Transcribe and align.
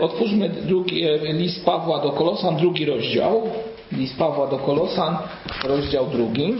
Otwórzmy 0.00 0.48
drugi, 0.48 1.04
e, 1.04 1.32
list 1.32 1.64
Pawła 1.64 2.02
do 2.02 2.12
Kolosan, 2.12 2.56
drugi 2.56 2.84
rozdział. 2.84 3.50
List 3.92 4.18
Pawła 4.18 4.46
do 4.46 4.58
Kolosan, 4.58 5.16
rozdział 5.64 6.06
drugi. 6.06 6.54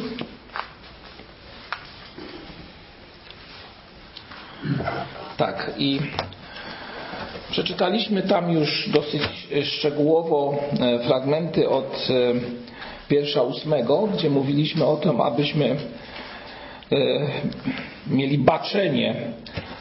Tak, 5.37 5.71
i 5.79 6.01
przeczytaliśmy 7.51 8.23
tam 8.23 8.51
już 8.51 8.89
dosyć 8.89 9.23
szczegółowo 9.65 10.55
e, 10.81 10.99
fragmenty 10.99 11.69
od 11.69 12.09
e, 12.11 12.35
wiersza 13.11 13.43
ósmego, 13.43 14.09
gdzie 14.15 14.31
mówiliśmy 14.31 14.85
o 14.87 14.97
tym, 14.97 15.21
abyśmy 15.21 15.77
mieli 18.07 18.39
baczenie, 18.39 19.33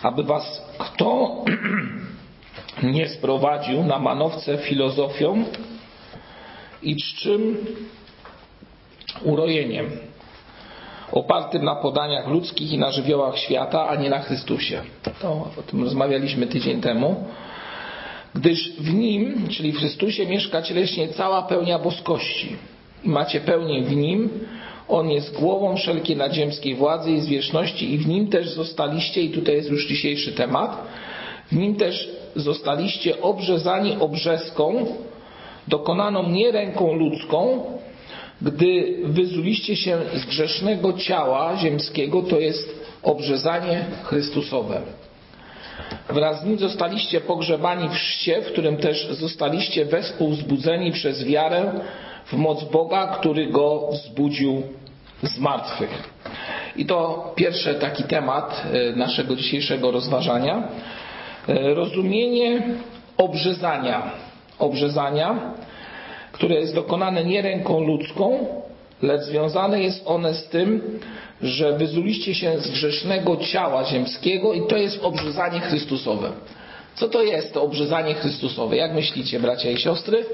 aby 0.02 0.24
was 0.24 0.62
kto 0.78 1.36
nie 2.84 3.10
sprowadził 3.10 3.84
na 3.84 4.00
manowce 4.00 4.58
filozofią 4.58 5.44
i 6.84 6.96
czczym 6.96 7.58
urojeniem, 9.24 9.86
opartym 11.12 11.64
na 11.64 11.76
podaniach 11.76 12.28
ludzkich 12.28 12.72
i 12.72 12.78
na 12.78 12.92
żywiołach 12.92 13.38
świata, 13.38 13.88
a 13.88 13.96
nie 13.96 14.10
na 14.10 14.20
Chrystusie. 14.20 14.82
To 15.22 15.30
o 15.60 15.62
tym 15.68 15.84
rozmawialiśmy 15.84 16.48
tydzień 16.48 16.82
temu. 16.82 17.26
Gdyż 18.36 18.72
w 18.80 18.94
Nim, 18.94 19.48
czyli 19.50 19.72
w 19.72 19.78
Chrystusie, 19.78 20.26
mieszka 20.26 20.62
cieleśnie 20.62 21.08
cała 21.08 21.42
pełnia 21.42 21.80
boskości. 21.80 22.56
I 23.04 23.10
macie 23.10 23.40
pełnię 23.40 23.84
w 23.84 23.96
Nim. 23.96 24.30
On 24.88 25.10
jest 25.10 25.40
głową 25.40 25.76
wszelkiej 25.76 26.16
nadziemskiej 26.16 26.76
władzy 26.76 27.12
i 27.12 27.22
zwierzchności 27.22 27.94
i 27.94 27.98
w 27.98 28.08
Nim 28.08 28.28
też 28.28 28.50
zostaliście, 28.50 29.22
i 29.22 29.30
tutaj 29.30 29.56
jest 29.56 29.70
już 29.70 29.88
dzisiejszy 29.88 30.32
temat, 30.32 30.88
w 31.52 31.56
Nim 31.56 31.76
też 31.76 32.10
zostaliście 32.38 33.22
obrzezani 33.22 33.98
obrzeską, 34.00 34.86
dokonaną 35.68 36.30
nie 36.30 36.52
ręką 36.52 36.94
ludzką, 36.94 37.64
gdy 38.42 38.98
wyzuliście 39.04 39.76
się 39.76 39.98
z 40.14 40.26
grzesznego 40.26 40.94
ciała 40.94 41.58
ziemskiego, 41.58 42.22
to 42.22 42.40
jest 42.40 42.88
obrzezanie 43.04 43.86
Chrystusowe. 44.04 44.82
Wraz 46.10 46.42
z 46.42 46.46
nim 46.46 46.60
zostaliście 46.60 47.22
pogrzebani 47.22 47.90
w 47.90 47.92
chrzcie, 47.92 48.42
w 48.42 48.52
którym 48.52 48.78
też 48.78 49.08
zostaliście 49.12 49.86
wespół 49.86 50.30
wzbudzeni 50.30 50.92
przez 50.92 51.26
wiarę 51.26 51.72
w 52.26 52.34
moc 52.34 52.64
Boga, 52.64 53.08
który 53.08 53.48
go 53.48 53.90
wzbudził 53.92 54.64
z 55.24 55.40
martwych. 55.40 56.10
I 56.76 56.86
to 56.86 57.32
pierwszy 57.36 57.76
taki 57.76 58.04
temat 58.04 58.64
e, 58.74 58.96
naszego 58.96 59.36
dzisiejszego 59.36 59.92
rozważania. 59.92 60.68
E, 61.48 61.74
rozumienie 61.74 62.62
obrzezania. 63.18 64.12
Obrzezania, 64.60 65.54
które 66.32 66.56
jest 66.56 66.76
dokonane 66.76 67.24
nie 67.24 67.42
ręką 67.42 67.80
ludzką, 67.80 68.48
lecz 69.02 69.22
związane 69.22 69.84
jest 69.84 70.04
one 70.06 70.34
z 70.34 70.48
tym, 70.48 71.00
że 71.42 71.78
wyzuliście 71.78 72.36
się 72.36 72.60
z 72.60 72.72
grzesznego 72.72 73.38
ciała 73.38 73.84
ziemskiego 73.84 74.54
i 74.54 74.68
to 74.68 74.78
jest 74.78 75.04
obrzezanie 75.04 75.60
Chrystusowe. 75.60 76.32
Co 76.96 77.08
to 77.08 77.24
jest 77.24 77.54
to 77.54 77.64
obrzezanie 77.64 78.14
Chrystusowe? 78.14 78.76
Jak 78.76 78.94
myślicie, 78.94 79.40
bracia 79.40 79.72
i 79.72 79.78
siostry? 79.78 80.26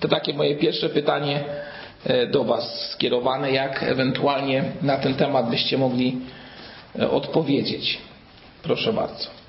To 0.00 0.08
takie 0.08 0.34
moje 0.34 0.56
pierwsze 0.56 0.88
pytanie 0.88 1.44
e, 2.04 2.26
do 2.26 2.44
Was 2.44 2.90
skierowane, 2.90 3.52
jak 3.52 3.82
ewentualnie 3.82 4.64
na 4.82 4.96
ten 4.96 5.14
temat 5.14 5.50
byście 5.50 5.78
mogli 5.78 6.18
e, 6.98 7.10
odpowiedzieć. 7.10 7.98
Proszę 8.62 8.92
bardzo. 8.92 9.40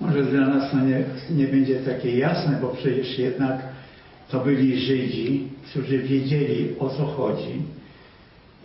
Może 0.00 0.22
dla 0.22 0.46
nas 0.46 0.70
to 0.70 0.76
nie, 0.76 1.04
nie 1.30 1.46
będzie 1.46 1.80
takie 1.80 2.18
jasne, 2.18 2.58
bo 2.62 2.68
przecież 2.68 3.18
jednak 3.18 3.58
to 4.30 4.40
byli 4.40 4.80
Żydzi, 4.80 5.48
którzy 5.70 5.98
wiedzieli 5.98 6.78
o 6.78 6.90
co 6.90 7.06
chodzi 7.06 7.62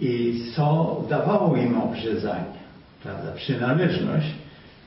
i 0.02 0.42
co 0.56 0.98
dawało 1.10 1.58
im 1.58 1.82
obrzezanie, 1.82 2.62
prawda? 3.04 3.32
Przynależność, 3.32 4.28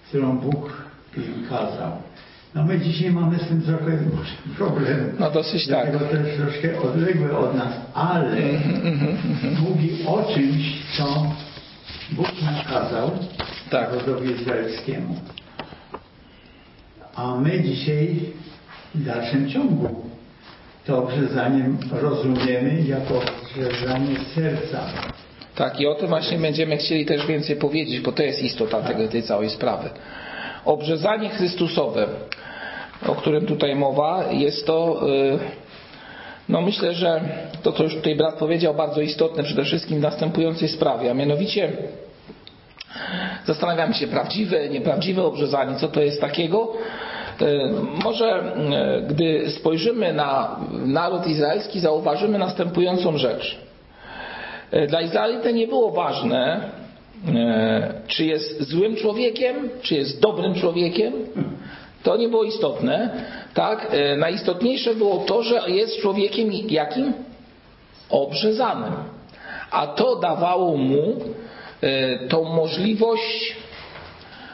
którą 0.09 0.39
Bóg 0.39 0.85
im 1.17 1.47
kazał. 1.49 1.93
No 2.55 2.65
my 2.65 2.81
dzisiaj 2.81 3.11
mamy 3.11 3.39
z 3.39 3.49
tym 3.49 3.63
trochę 3.63 3.99
problem. 4.57 5.13
No 5.19 5.31
dosyć 5.31 5.67
tak. 5.67 5.99
To 5.99 6.17
jest 6.17 6.37
troszkę 6.37 6.81
odległe 6.81 7.39
od 7.39 7.55
nas, 7.55 7.73
ale 7.95 8.37
mówi 9.69 9.91
o 10.07 10.35
czymś, 10.35 10.83
co 10.97 11.27
Bóg 12.13 12.29
nakazał 12.43 13.11
Tak. 13.71 13.93
narodowi 13.93 14.31
izraelskiemu. 14.31 15.21
A 17.17 17.37
my 17.37 17.63
dzisiaj 17.63 18.17
w 18.95 19.05
dalszym 19.05 19.51
ciągu 19.51 19.89
to 20.87 20.99
obrzezanie 20.99 21.65
rozumiemy 21.93 22.83
jako 22.89 23.15
obrzezanie 23.15 24.17
serca. 24.35 24.81
Tak, 25.55 25.81
i 25.81 25.87
o 25.87 25.95
tym 25.95 26.09
właśnie 26.09 26.39
będziemy 26.39 26.77
chcieli 26.77 27.07
też 27.07 27.27
więcej 27.27 27.57
powiedzieć, 27.57 28.01
bo 28.01 28.13
to 28.13 28.23
jest 28.23 28.43
istota 28.43 28.83
tego, 28.83 29.09
tej 29.09 29.23
całej 29.23 29.51
sprawy. 29.51 29.91
Obrzezanie 30.65 31.29
Chrystusowe, 31.29 32.07
o 33.07 33.15
którym 33.15 33.47
tutaj 33.47 33.75
mowa, 33.75 34.25
jest 34.33 34.67
to, 34.67 35.09
y, 35.09 35.39
no 36.49 36.63
myślę, 36.63 36.95
że 36.95 37.21
to, 37.63 37.73
co 37.73 37.83
już 37.83 37.95
tutaj 37.95 38.17
brat 38.17 38.35
powiedział, 38.35 38.75
bardzo 38.75 39.01
istotne 39.01 39.43
przede 39.43 39.65
wszystkim 39.65 39.99
w 39.99 40.03
następującej 40.03 40.69
sprawie, 40.69 41.11
a 41.11 41.15
mianowicie 41.15 41.73
zastanawiamy 43.47 43.95
się, 43.95 44.07
prawdziwe, 44.07 44.69
nieprawdziwe 44.69 45.23
obrzezanie, 45.25 45.77
co 45.77 45.89
to 45.89 46.03
jest 46.03 46.21
takiego. 46.21 46.73
Y, 47.43 47.47
Może 48.05 48.43
y, 48.99 49.03
gdy 49.03 49.51
spojrzymy 49.51 50.13
na 50.13 50.57
naród 50.71 51.27
izraelski, 51.27 51.81
zauważymy 51.81 52.39
następującą 52.39 53.19
rzecz. 53.19 53.59
Y, 54.75 54.87
Dla 54.87 55.01
Izraelite 55.01 55.53
nie 55.53 55.67
było 55.67 55.91
ważne, 55.91 56.71
e, 57.35 57.95
czy 58.07 58.25
jest 58.25 58.63
złym 58.63 58.97
człowiekiem, 58.97 59.69
czy 59.83 59.95
jest 59.95 60.21
dobrym 60.21 60.55
człowiekiem. 60.55 61.13
To 62.03 62.17
nie 62.17 62.29
było 62.29 62.45
istotne. 62.45 63.11
Tak? 63.55 63.89
E, 63.93 64.17
Najistotniejsze 64.17 64.95
było 64.95 65.17
to, 65.17 65.43
że 65.43 65.63
jest 65.67 66.01
człowiekiem 66.01 66.53
jakim? 66.69 67.13
Obrzezanym. 68.11 68.93
A 69.71 69.87
to 69.87 70.17
dawało 70.17 70.77
mu 70.77 71.03
e, 71.03 71.44
tą 72.29 72.45
możliwość 72.45 73.57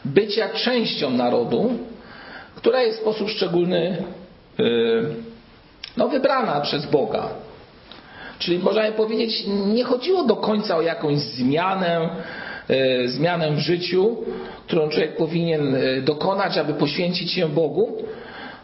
bycia 0.04 0.48
częścią 0.48 1.10
narodu, 1.10 1.70
która 2.54 2.82
jest 2.82 2.98
w 2.98 3.00
sposób 3.00 3.28
szczególny 3.28 3.96
e, 4.58 4.62
no, 5.96 6.08
wybrana 6.08 6.60
przez 6.60 6.86
Boga. 6.86 7.28
Czyli 8.38 8.58
możemy 8.58 8.92
powiedzieć, 8.92 9.44
nie 9.66 9.84
chodziło 9.84 10.24
do 10.24 10.36
końca 10.36 10.76
o 10.76 10.82
jakąś 10.82 11.18
zmianę, 11.18 12.08
e, 12.68 13.08
zmianę 13.08 13.50
w 13.50 13.58
życiu, 13.58 14.16
którą 14.66 14.88
człowiek 14.88 15.16
powinien 15.16 15.74
e, 15.74 16.00
dokonać, 16.00 16.58
aby 16.58 16.74
poświęcić 16.74 17.32
się 17.32 17.48
Bogu. 17.48 18.04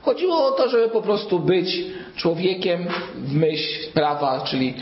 Chodziło 0.02 0.46
o 0.46 0.50
to, 0.50 0.68
żeby 0.68 0.88
po 0.88 1.02
prostu 1.02 1.38
być 1.38 1.84
człowiekiem 2.16 2.86
w 3.14 3.34
myśl 3.34 3.92
prawa, 3.94 4.40
czyli 4.40 4.74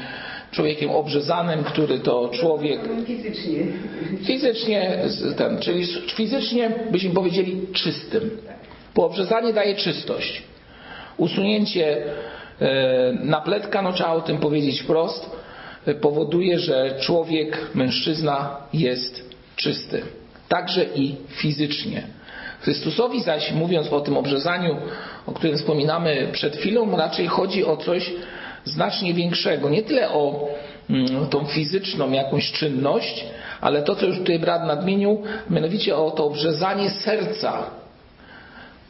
człowiekiem 0.54 0.90
obrzezanym, 0.90 1.64
który 1.64 1.98
to 1.98 2.28
człowiek 2.28 2.80
Fizycznie. 3.06 3.66
fizycznie, 4.24 4.98
ten, 5.36 5.58
czyli 5.58 5.86
fizycznie 6.16 6.70
byśmy 6.90 7.10
powiedzieli 7.10 7.60
czystym. 7.72 8.30
Bo 8.94 9.06
obrzezanie 9.06 9.52
daje 9.52 9.74
czystość. 9.74 10.42
Usunięcie 11.16 12.02
e, 12.60 13.12
napletka, 13.12 13.82
no 13.82 13.92
trzeba 13.92 14.12
o 14.12 14.20
tym 14.20 14.38
powiedzieć 14.38 14.80
wprost, 14.80 15.30
e, 15.86 15.94
powoduje, 15.94 16.58
że 16.58 16.94
człowiek, 17.00 17.70
mężczyzna 17.74 18.56
jest 18.72 19.34
czysty. 19.56 20.02
Także 20.48 20.84
i 20.94 21.14
fizycznie. 21.28 22.06
Chrystusowi 22.60 23.22
zaś, 23.22 23.52
mówiąc 23.52 23.92
o 23.92 24.00
tym 24.00 24.16
obrzezaniu, 24.16 24.76
o 25.26 25.32
którym 25.32 25.56
wspominamy 25.56 26.28
przed 26.32 26.56
chwilą, 26.56 26.96
raczej 26.96 27.26
chodzi 27.26 27.64
o 27.64 27.76
coś 27.76 28.12
znacznie 28.64 29.14
większego. 29.14 29.70
Nie 29.70 29.82
tyle 29.82 30.10
o 30.10 30.48
mm, 30.90 31.26
tą 31.26 31.44
fizyczną 31.44 32.10
jakąś 32.10 32.52
czynność, 32.52 33.24
ale 33.60 33.82
to, 33.82 33.94
co 33.94 34.06
już 34.06 34.18
tutaj 34.18 34.38
brat 34.38 34.66
nadmienił, 34.66 35.22
mianowicie 35.50 35.96
o 35.96 36.10
to 36.10 36.24
obrzezanie 36.24 36.90
serca, 36.90 37.70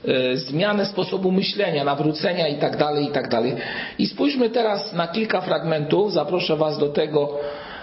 e, 0.08 0.36
zmianę 0.36 0.86
sposobu 0.86 1.32
myślenia, 1.32 1.84
nawrócenia 1.84 2.48
i 2.48 2.58
tak 2.58 2.76
dalej, 2.76 3.04
i 3.04 3.10
tak. 3.10 3.30
I 3.98 4.06
spójrzmy 4.06 4.50
teraz 4.50 4.92
na 4.92 5.08
kilka 5.08 5.40
fragmentów. 5.40 6.12
Zaproszę 6.12 6.56
Was 6.56 6.78
do 6.78 6.88
tego, 6.88 7.40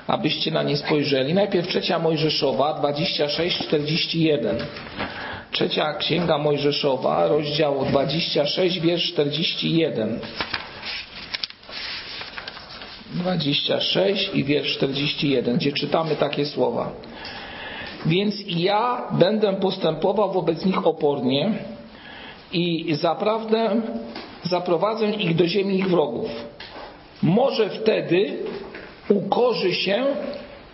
abyście 0.08 0.52
na 0.52 0.64
nie 0.64 0.78
spojrzeli. 0.78 1.34
Najpierw 1.34 1.68
trzecia 1.68 2.00
Mojżeszowa, 2.00 2.82
26-41. 2.82 4.56
Trzecia 5.52 5.94
Księga 5.94 6.38
Mojżeszowa, 6.38 7.28
rozdział 7.28 7.86
26, 7.86 8.80
wiersz 8.80 9.14
41. 9.14 10.20
26 13.22 14.30
i 14.34 14.44
wiersz 14.44 14.78
41, 14.78 15.58
gdzie 15.58 15.72
czytamy 15.72 16.16
takie 16.16 16.46
słowa. 16.46 16.92
Więc 18.06 18.36
ja 18.48 19.08
będę 19.12 19.54
postępował 19.54 20.32
wobec 20.32 20.66
nich 20.66 20.88
opornie, 20.88 21.54
i 22.54 22.96
zaprawdę 22.96 23.82
zaprowadzę 24.44 25.10
ich 25.10 25.36
do 25.36 25.48
ziemi 25.48 25.76
ich 25.76 25.90
wrogów. 25.90 26.30
Może 27.24 27.70
wtedy 27.70 28.38
ukorzy 29.10 29.74
się 29.74 30.06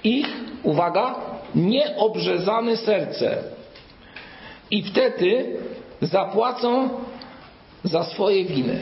ich, 0.03 0.27
uwaga, 0.63 1.15
nieobrzezane 1.55 2.77
serce. 2.77 3.38
I 4.71 4.83
wtedy 4.83 5.57
zapłacą 6.01 6.89
za 7.83 8.03
swoje 8.03 8.45
winy. 8.45 8.79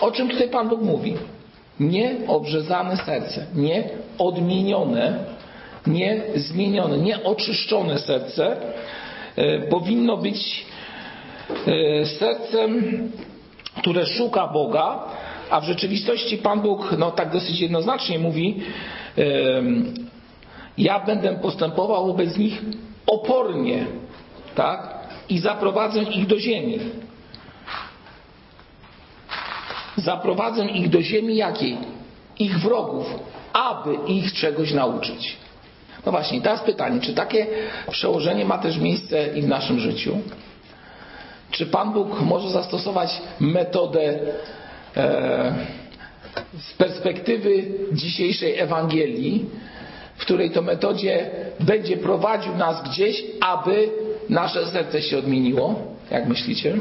O 0.00 0.10
czym 0.10 0.28
tutaj 0.28 0.48
Pan 0.48 0.68
Bóg 0.68 0.82
mówi? 0.82 1.16
Nieobrzezane 1.80 2.96
serce, 2.96 3.46
nie 3.54 3.84
odmienione, 4.18 5.18
nie 5.86 6.22
zmienione, 6.36 6.98
nie 6.98 7.24
oczyszczone 7.24 7.98
serce 7.98 8.56
e, 9.36 9.58
powinno 9.60 10.16
być 10.16 10.66
e, 11.66 12.06
sercem, 12.06 12.82
które 13.76 14.06
szuka 14.06 14.46
Boga, 14.46 15.04
a 15.50 15.60
w 15.60 15.64
rzeczywistości 15.64 16.38
Pan 16.38 16.60
Bóg 16.60 16.94
no, 16.98 17.10
tak 17.10 17.32
dosyć 17.32 17.60
jednoznacznie 17.60 18.18
mówi 18.18 18.60
ja 20.78 21.00
będę 21.00 21.36
postępował 21.36 22.06
wobec 22.06 22.36
nich 22.36 22.62
opornie 23.06 23.86
tak? 24.54 24.98
i 25.28 25.38
zaprowadzę 25.38 26.02
ich 26.02 26.26
do 26.26 26.38
ziemi. 26.38 26.78
Zaprowadzę 29.98 30.66
ich 30.66 30.90
do 30.90 31.02
ziemi 31.02 31.36
jakiej? 31.36 31.78
Ich 32.38 32.58
wrogów, 32.58 33.14
aby 33.52 33.94
ich 34.06 34.32
czegoś 34.32 34.72
nauczyć. 34.72 35.36
No 36.06 36.12
właśnie, 36.12 36.40
teraz 36.40 36.60
pytanie, 36.62 37.00
czy 37.00 37.14
takie 37.14 37.46
przełożenie 37.90 38.44
ma 38.44 38.58
też 38.58 38.78
miejsce 38.78 39.26
i 39.36 39.42
w 39.42 39.48
naszym 39.48 39.80
życiu? 39.80 40.18
Czy 41.50 41.66
Pan 41.66 41.92
Bóg 41.92 42.20
może 42.20 42.50
zastosować 42.50 43.20
metodę 43.40 44.18
e, 44.96 45.54
z 46.58 46.72
perspektywy 46.72 47.64
dzisiejszej 47.92 48.58
Ewangelii, 48.58 49.44
w 50.16 50.20
której 50.20 50.50
to 50.50 50.62
metodzie 50.62 51.30
będzie 51.60 51.96
prowadził 51.96 52.54
nas 52.56 52.90
gdzieś, 52.90 53.24
aby 53.40 53.90
nasze 54.28 54.66
serce 54.66 55.02
się 55.02 55.18
odmieniło? 55.18 55.74
Jak 56.10 56.28
myślicie? 56.28 56.76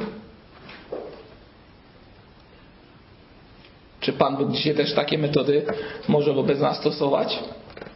Czy 4.07 4.13
Pan 4.13 4.37
Bóg 4.37 4.51
dzisiaj 4.51 4.75
też 4.75 4.93
takie 4.93 5.17
metody 5.17 5.65
może 6.07 6.33
wobec 6.33 6.59
nas 6.59 6.77
stosować? 6.77 7.39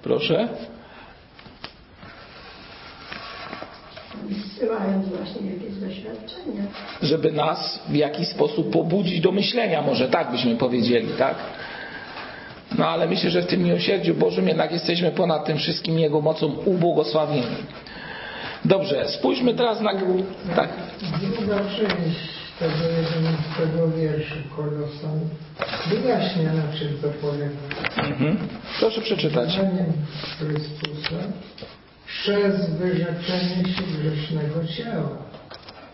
Proszę. 0.03 0.47
Wysyłając 4.23 5.07
właśnie 5.07 5.51
jakieś 5.51 5.75
doświadczenia. 5.75 6.63
Żeby 7.01 7.31
nas 7.31 7.79
w 7.89 7.95
jakiś 7.95 8.27
sposób 8.27 8.73
pobudzić 8.73 9.21
do 9.21 9.31
myślenia, 9.31 9.81
może 9.81 10.07
tak 10.07 10.31
byśmy 10.31 10.55
powiedzieli, 10.55 11.07
tak? 11.17 11.35
No 12.77 12.87
ale 12.87 13.07
myślę, 13.07 13.29
że 13.29 13.41
w 13.41 13.47
tym 13.47 13.63
miłosierdziu 13.63 14.15
Bożym 14.15 14.47
jednak 14.47 14.71
jesteśmy 14.71 15.11
ponad 15.11 15.45
tym 15.45 15.57
wszystkim 15.57 15.99
Jego 15.99 16.21
mocą 16.21 16.47
ubłogosławieni. 16.65 17.57
Dobrze, 18.65 19.09
spójrzmy 19.09 19.53
teraz 19.53 19.81
na... 19.81 19.93
Tak. 20.55 20.69
Tego 22.61 22.75
11 22.75 23.97
wiersza 23.97 24.35
Kolosan 24.55 25.19
wyjaśnia 25.89 26.53
na 26.53 26.73
czym 26.77 26.97
to 27.01 27.07
polega. 27.09 27.57
Mhm. 27.97 28.37
Proszę 28.79 29.01
przeczytać. 29.01 29.51
Zdaniem 29.51 29.93
Chrystusa 30.39 31.15
przez 32.07 32.69
wyrzeczenie 32.69 33.73
się 33.73 33.83
grzesznego 33.83 34.67
ciała. 34.67 35.17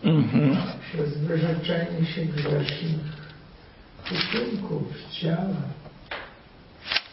Mhm. 0.02 0.56
Przez 0.92 1.18
wyrzeczenie 1.18 2.06
się 2.14 2.24
grzesznych 2.24 3.00
uczynków 4.12 4.82
ciała. 5.10 5.62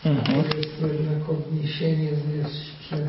Mhm. 0.06 0.44
To 0.44 0.58
jest 0.58 0.82
jednak 0.82 1.30
odniesienie 1.30 2.10
jeszcze 2.38 3.08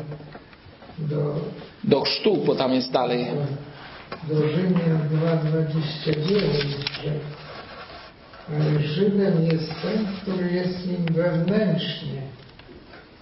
do, 0.99 1.35
Do 1.83 2.01
chrztu, 2.01 2.37
bo 2.45 2.55
tam 2.55 2.73
jest 2.73 2.91
dalej. 2.91 3.27
Do 4.23 4.47
Rzymian 4.49 5.09
2,29, 5.09 7.03
że 7.03 7.11
ale 8.55 8.79
Żydem 8.79 9.45
jest 9.45 9.69
ten, 9.81 10.05
który 10.21 10.51
jest 10.51 10.87
nim 10.87 11.05
wewnętrznie, 11.11 12.21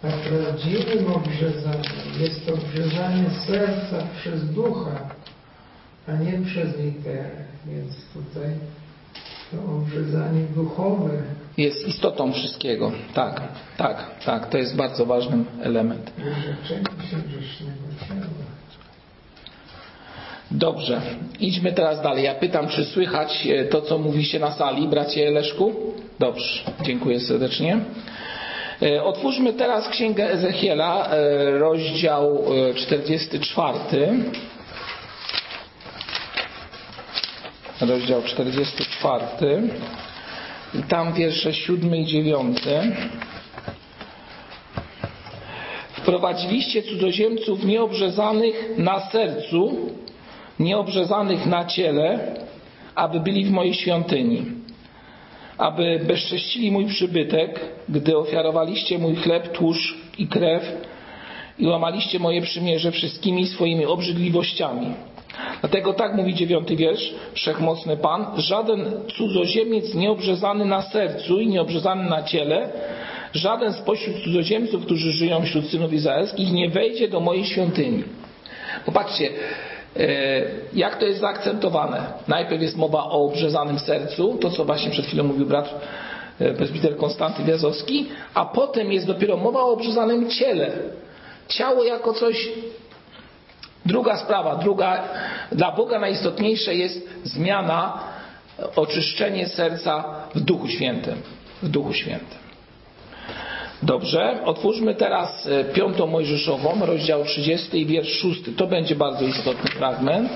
a 0.03 0.07
prawdziwym 0.07 1.13
obrzezaniem 1.13 2.19
jest 2.19 2.49
obrzezanie 2.49 3.29
serca 3.47 4.07
przez 4.19 4.53
ducha, 4.53 5.09
a 6.07 6.15
nie 6.15 6.45
przez 6.45 6.77
literę. 6.77 7.29
Więc 7.65 7.93
tutaj 8.13 8.49
to 9.51 9.71
obrzezanie 9.75 10.41
duchowe 10.55 11.09
Jest 11.57 11.87
istotą 11.87 12.33
wszystkiego. 12.33 12.91
Tak, 13.13 13.41
tak, 13.77 14.23
tak. 14.25 14.49
To 14.49 14.57
jest 14.57 14.75
bardzo 14.75 15.05
ważny 15.05 15.45
element. 15.61 16.11
wyrzeczenie 16.17 17.07
się 17.09 17.17
grzesznego 17.17 17.81
ciała. 18.07 18.45
Dobrze, 20.51 21.01
idźmy 21.39 21.73
teraz 21.73 22.01
dalej. 22.01 22.23
Ja 22.23 22.35
pytam, 22.35 22.67
czy 22.67 22.85
słychać 22.85 23.47
e, 23.47 23.65
to, 23.65 23.81
co 23.81 23.97
mówi 23.97 24.25
się 24.25 24.39
na 24.39 24.51
sali, 24.51 24.87
bracie 24.87 25.31
Leszku? 25.31 25.73
Dobrze, 26.19 26.71
dziękuję 26.81 27.19
serdecznie. 27.19 27.79
E, 28.81 29.03
Otwórzmy 29.03 29.53
teraz 29.53 29.89
Księgę 29.89 30.31
Ezechiela, 30.31 31.07
e, 31.07 31.51
rozdział 31.51 32.43
e, 32.69 32.73
44. 32.73 33.79
Rozdział 37.81 38.21
44. 38.23 39.25
I 40.79 40.83
tam 40.83 41.13
wiersze 41.13 41.53
7 41.53 41.95
i 41.95 42.05
9. 42.05 42.57
Wprowadziliście 45.93 46.83
cudzoziemców 46.83 47.65
nieobrzezanych 47.65 48.77
na 48.77 48.99
sercu, 49.09 49.89
nieobrzezanych 50.59 51.45
na 51.45 51.65
ciele, 51.65 52.19
aby 52.95 53.19
byli 53.19 53.45
w 53.45 53.51
mojej 53.51 53.73
świątyni, 53.73 54.45
aby 55.57 55.99
bezcześcili 56.07 56.71
mój 56.71 56.85
przybytek, 56.85 57.59
gdy 57.89 58.17
ofiarowaliście 58.17 58.99
mój 58.99 59.15
chleb, 59.15 59.51
tłuszcz 59.51 59.95
i 60.17 60.27
krew 60.27 60.63
i 61.59 61.67
łamaliście 61.67 62.19
moje 62.19 62.41
przymierze 62.41 62.91
wszystkimi 62.91 63.47
swoimi 63.47 63.85
obrzydliwościami. 63.85 64.93
Dlatego 65.61 65.93
tak 65.93 66.15
mówi 66.15 66.33
dziewiąty 66.33 66.75
wiersz, 66.75 67.13
Wszechmocny 67.33 67.97
Pan, 67.97 68.25
żaden 68.37 68.85
cudzoziemiec 69.17 69.93
nieobrzezany 69.93 70.65
na 70.65 70.81
sercu 70.81 71.39
i 71.39 71.47
nieobrzezany 71.47 72.09
na 72.09 72.23
ciele, 72.23 72.69
żaden 73.33 73.73
spośród 73.73 74.23
cudzoziemców, 74.23 74.85
którzy 74.85 75.11
żyją 75.11 75.41
wśród 75.41 75.65
synów 75.65 75.93
izraelskich, 75.93 76.51
nie 76.51 76.69
wejdzie 76.69 77.07
do 77.07 77.19
mojej 77.19 77.45
świątyni. 77.45 78.03
Popatrzcie, 78.85 79.29
jak 80.73 80.95
to 80.99 81.05
jest 81.05 81.19
zaakcentowane. 81.19 82.03
Najpierw 82.27 82.61
jest 82.61 82.77
mowa 82.77 83.03
o 83.03 83.25
obrzezanym 83.25 83.79
sercu, 83.79 84.37
to 84.41 84.49
co 84.49 84.65
właśnie 84.65 84.91
przed 84.91 85.05
chwilą 85.05 85.23
mówił 85.23 85.45
brat 85.45 85.75
e, 86.39 86.53
presbiter 86.53 86.97
Konstanty 86.97 87.43
Wiazowski, 87.43 88.07
a 88.33 88.45
potem 88.45 88.91
jest 88.91 89.07
dopiero 89.07 89.37
mowa 89.37 89.59
o 89.59 89.71
obrzezanym 89.71 90.29
ciele. 90.29 90.71
Ciało 91.47 91.83
jako 91.83 92.13
coś 92.13 92.49
Druga 93.85 94.17
sprawa, 94.17 94.55
druga, 94.55 95.03
dla 95.51 95.71
Boga 95.71 95.99
najistotniejsze 95.99 96.75
jest 96.75 97.09
zmiana, 97.23 97.99
oczyszczenie 98.75 99.47
serca 99.47 100.03
w 100.35 100.39
Duchu 100.39 100.67
Świętym. 100.67 101.21
W 101.63 101.69
Duchu 101.69 101.93
Świętym. 101.93 102.44
Dobrze, 103.83 104.39
otwórzmy 104.45 104.95
teraz 104.95 105.47
e, 105.47 105.63
piątą 105.63 106.07
Mojżeszową, 106.07 106.85
rozdział 106.85 107.25
30 107.25 107.81
i 107.81 107.85
wiersz 107.85 108.21
6. 108.21 108.41
To 108.57 108.67
będzie 108.67 108.95
bardzo 108.95 109.25
istotny 109.25 109.71
fragment. 109.71 110.31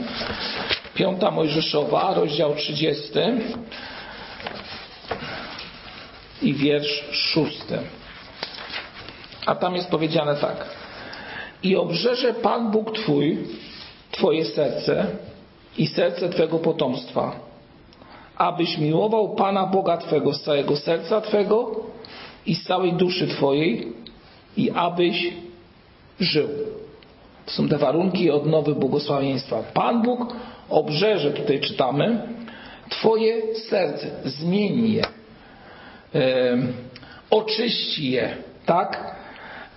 Piąta 0.93 1.31
Mojżeszowa, 1.31 2.13
rozdział 2.13 2.55
30 2.55 3.12
i 6.41 6.53
wiersz 6.53 7.03
6. 7.12 7.60
A 9.46 9.55
tam 9.55 9.75
jest 9.75 9.89
powiedziane 9.89 10.36
tak. 10.36 10.65
I 11.63 11.75
obrzeże 11.75 12.34
Pan 12.34 12.72
Bóg 12.72 12.91
Twój, 12.96 13.38
Twoje 14.12 14.46
serce 14.46 15.05
i 15.77 15.88
serce 15.88 16.29
Twego 16.29 16.60
potomstwa, 16.60 17.31
abyś 18.38 18.77
miłował 18.77 19.36
Pana 19.36 19.65
Boga 19.65 19.98
Twego 19.98 20.34
z 20.34 20.41
całego 20.41 20.75
serca 20.75 21.22
Twego 21.22 21.88
i 22.46 22.55
z 22.55 22.63
całej 22.63 22.93
duszy 22.93 23.27
Twojej 23.27 23.93
i 24.58 24.72
abyś 24.72 25.34
żył. 26.19 26.50
To 27.46 27.51
są 27.51 27.67
te 27.67 27.77
warunki 27.77 28.31
odnowy 28.31 28.75
błogosławieństwa. 28.75 29.63
Pan 29.74 30.01
Bóg 30.01 30.36
obrzeże, 30.69 31.31
tutaj 31.31 31.60
czytamy, 31.60 32.22
Twoje 32.89 33.55
serce, 33.55 34.10
zmieni 34.25 34.93
je, 34.93 35.05
e, 36.15 36.58
oczyści 37.29 38.12
je, 38.12 38.36
tak? 38.65 39.15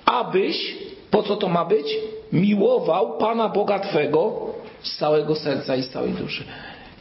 Abyś, 0.04 0.76
po 1.11 1.23
co 1.23 1.37
to 1.37 1.49
ma 1.49 1.64
być? 1.64 1.97
Miłował 2.33 3.19
Pana 3.19 3.49
Boga 3.49 3.78
Twego 3.78 4.47
z 4.83 4.97
całego 4.97 5.35
serca 5.35 5.76
i 5.76 5.83
z 5.83 5.88
całej 5.88 6.12
duszy. 6.12 6.45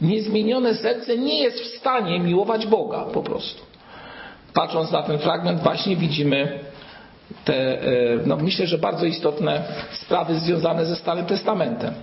niezmienione 0.00 0.74
serce 0.74 1.18
nie 1.18 1.42
jest 1.42 1.60
w 1.60 1.78
stanie 1.78 2.20
miłować 2.20 2.66
Boga 2.66 3.00
po 3.00 3.22
prostu. 3.22 3.62
Patrząc 4.54 4.90
na 4.90 5.02
ten 5.02 5.18
fragment 5.18 5.62
właśnie 5.62 5.96
widzimy 5.96 6.58
te, 7.44 7.82
e, 7.82 7.86
no 8.26 8.36
myślę, 8.36 8.66
że 8.66 8.78
bardzo 8.78 9.06
istotne 9.06 9.62
sprawy 9.92 10.34
związane 10.34 10.86
ze 10.86 10.96
Starym 10.96 11.26
Testamentem. 11.26 11.94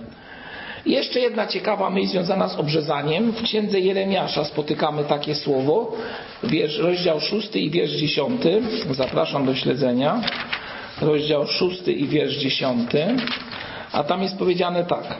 Jeszcze 0.86 1.20
jedna 1.20 1.46
ciekawa 1.46 1.90
myśl 1.90 2.08
związana 2.08 2.48
z 2.48 2.58
obrzezaniem. 2.58 3.32
W 3.32 3.42
księdze 3.42 3.80
Jeremiasza 3.80 4.44
spotykamy 4.44 5.04
takie 5.04 5.34
słowo, 5.34 5.92
wiersz, 6.42 6.78
rozdział 6.78 7.20
6 7.20 7.56
i 7.56 7.70
wiersz 7.70 7.92
10. 7.92 8.42
Zapraszam 8.90 9.46
do 9.46 9.54
śledzenia. 9.54 10.20
Rozdział 11.00 11.46
6 11.46 11.88
i 11.88 12.06
wiersz 12.06 12.36
10. 12.36 12.90
A 13.92 14.04
tam 14.04 14.22
jest 14.22 14.38
powiedziane 14.38 14.84
tak. 14.84 15.16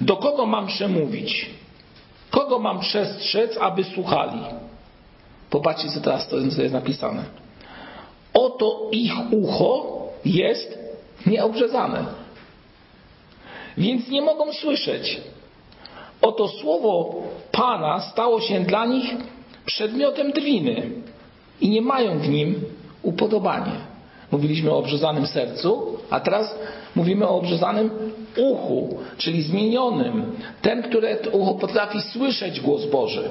Do 0.00 0.16
kogo 0.16 0.46
mam 0.46 0.66
przemówić? 0.66 1.50
Kogo 2.30 2.58
mam 2.58 2.80
przestrzec, 2.80 3.58
aby 3.60 3.84
słuchali? 3.84 4.40
Popatrzcie, 5.50 5.88
co 5.88 6.00
teraz 6.00 6.28
to 6.28 6.36
jest 6.38 6.72
napisane. 6.72 7.24
Oto 8.34 8.88
ich 8.92 9.12
ucho 9.32 9.86
jest 10.24 10.78
nieobrzezane 11.26 12.06
więc 13.78 14.08
nie 14.08 14.22
mogą 14.22 14.52
słyszeć. 14.52 15.20
Oto 16.22 16.48
słowo 16.48 17.14
Pana 17.52 18.00
stało 18.00 18.40
się 18.40 18.60
dla 18.60 18.86
nich 18.86 19.14
przedmiotem 19.64 20.32
drwiny 20.32 20.90
i 21.60 21.70
nie 21.70 21.82
mają 21.82 22.18
w 22.18 22.28
nim 22.28 22.54
upodobanie. 23.02 23.72
Mówiliśmy 24.32 24.70
o 24.70 24.78
obrzezanym 24.78 25.26
sercu, 25.26 25.98
a 26.10 26.20
teraz 26.20 26.58
mówimy 26.94 27.28
o 27.28 27.38
obrzezanym 27.38 27.90
uchu, 28.36 28.98
czyli 29.18 29.42
zmienionym. 29.42 30.36
Ten, 30.62 30.82
które 30.82 31.18
ucho 31.32 31.54
potrafi 31.54 32.00
słyszeć 32.00 32.60
głos 32.60 32.86
Boży. 32.86 33.30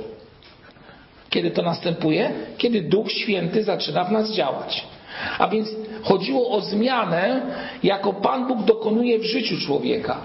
Kiedy 1.36 1.52
to 1.52 1.62
następuje? 1.62 2.32
Kiedy 2.58 2.82
Duch 2.82 3.12
Święty 3.12 3.64
zaczyna 3.64 4.04
w 4.04 4.12
nas 4.12 4.32
działać. 4.32 4.86
A 5.40 5.48
więc 5.48 5.70
chodziło 6.04 6.50
o 6.50 6.62
zmianę, 6.62 7.42
jako 7.84 8.14
Pan 8.14 8.48
Bóg 8.48 8.64
dokonuje 8.64 9.20
w 9.20 9.24
życiu 9.24 9.58
człowieka 9.58 10.18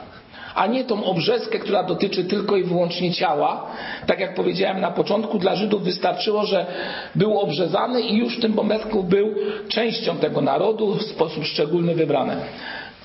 a 0.54 0.66
nie 0.66 0.84
tą 0.84 1.04
obrzeskę, 1.04 1.58
która 1.58 1.82
dotyczy 1.82 2.24
tylko 2.24 2.56
i 2.56 2.64
wyłącznie 2.64 3.12
ciała. 3.12 3.66
Tak 4.06 4.20
jak 4.20 4.34
powiedziałem 4.34 4.80
na 4.80 4.90
początku, 4.90 5.38
dla 5.38 5.56
Żydów 5.56 5.82
wystarczyło, 5.82 6.46
że 6.46 6.66
był 7.14 7.38
obrzezany 7.38 8.00
i 8.00 8.16
już 8.16 8.38
w 8.38 8.40
tym 8.40 8.52
momencie 8.52 9.02
był 9.04 9.34
częścią 9.68 10.16
tego 10.16 10.40
narodu, 10.40 10.94
w 10.94 11.02
sposób 11.02 11.44
szczególny 11.44 11.94
wybrany. 11.94 12.36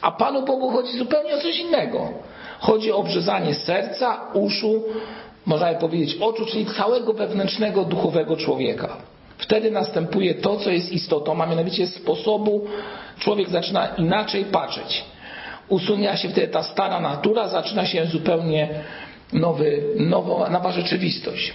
A 0.01 0.11
Panu 0.11 0.45
Bogu 0.45 0.69
chodzi 0.69 0.97
zupełnie 0.97 1.35
o 1.35 1.41
coś 1.41 1.59
innego. 1.59 2.09
Chodzi 2.59 2.91
o 2.91 2.97
obrzezanie 2.97 3.53
serca, 3.53 4.21
uszu, 4.33 4.83
można 5.45 5.73
by 5.73 5.79
powiedzieć 5.79 6.17
oczu, 6.21 6.45
czyli 6.45 6.65
całego 6.65 7.13
wewnętrznego, 7.13 7.83
duchowego 7.83 8.37
człowieka. 8.37 8.97
Wtedy 9.37 9.71
następuje 9.71 10.35
to, 10.35 10.57
co 10.57 10.69
jest 10.69 10.91
istotą, 10.91 11.41
a 11.43 11.45
mianowicie 11.45 11.87
sposobu 11.87 12.67
człowiek 13.19 13.49
zaczyna 13.49 13.87
inaczej 13.87 14.45
patrzeć 14.45 15.03
usunia 15.69 16.17
się 16.17 16.29
wtedy 16.29 16.47
ta 16.47 16.63
stara 16.63 16.99
natura, 16.99 17.47
zaczyna 17.47 17.85
się 17.85 18.05
zupełnie 18.05 18.69
nowy, 19.33 19.83
nowa, 19.95 20.49
nowa 20.49 20.71
rzeczywistość. 20.71 21.53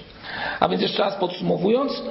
A 0.61 0.69
więc 0.69 0.83
jeszcze 0.83 1.03
raz 1.03 1.15
podsumowując, 1.15 2.03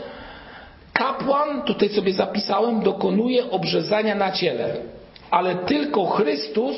kapłan, 0.94 1.62
tutaj 1.62 1.90
sobie 1.90 2.14
zapisałem, 2.14 2.82
dokonuje 2.82 3.52
obrzezania 3.52 4.16
na 4.16 4.32
ciele, 4.32 4.76
ale 5.32 5.56
tylko 5.56 6.06
Chrystus 6.06 6.76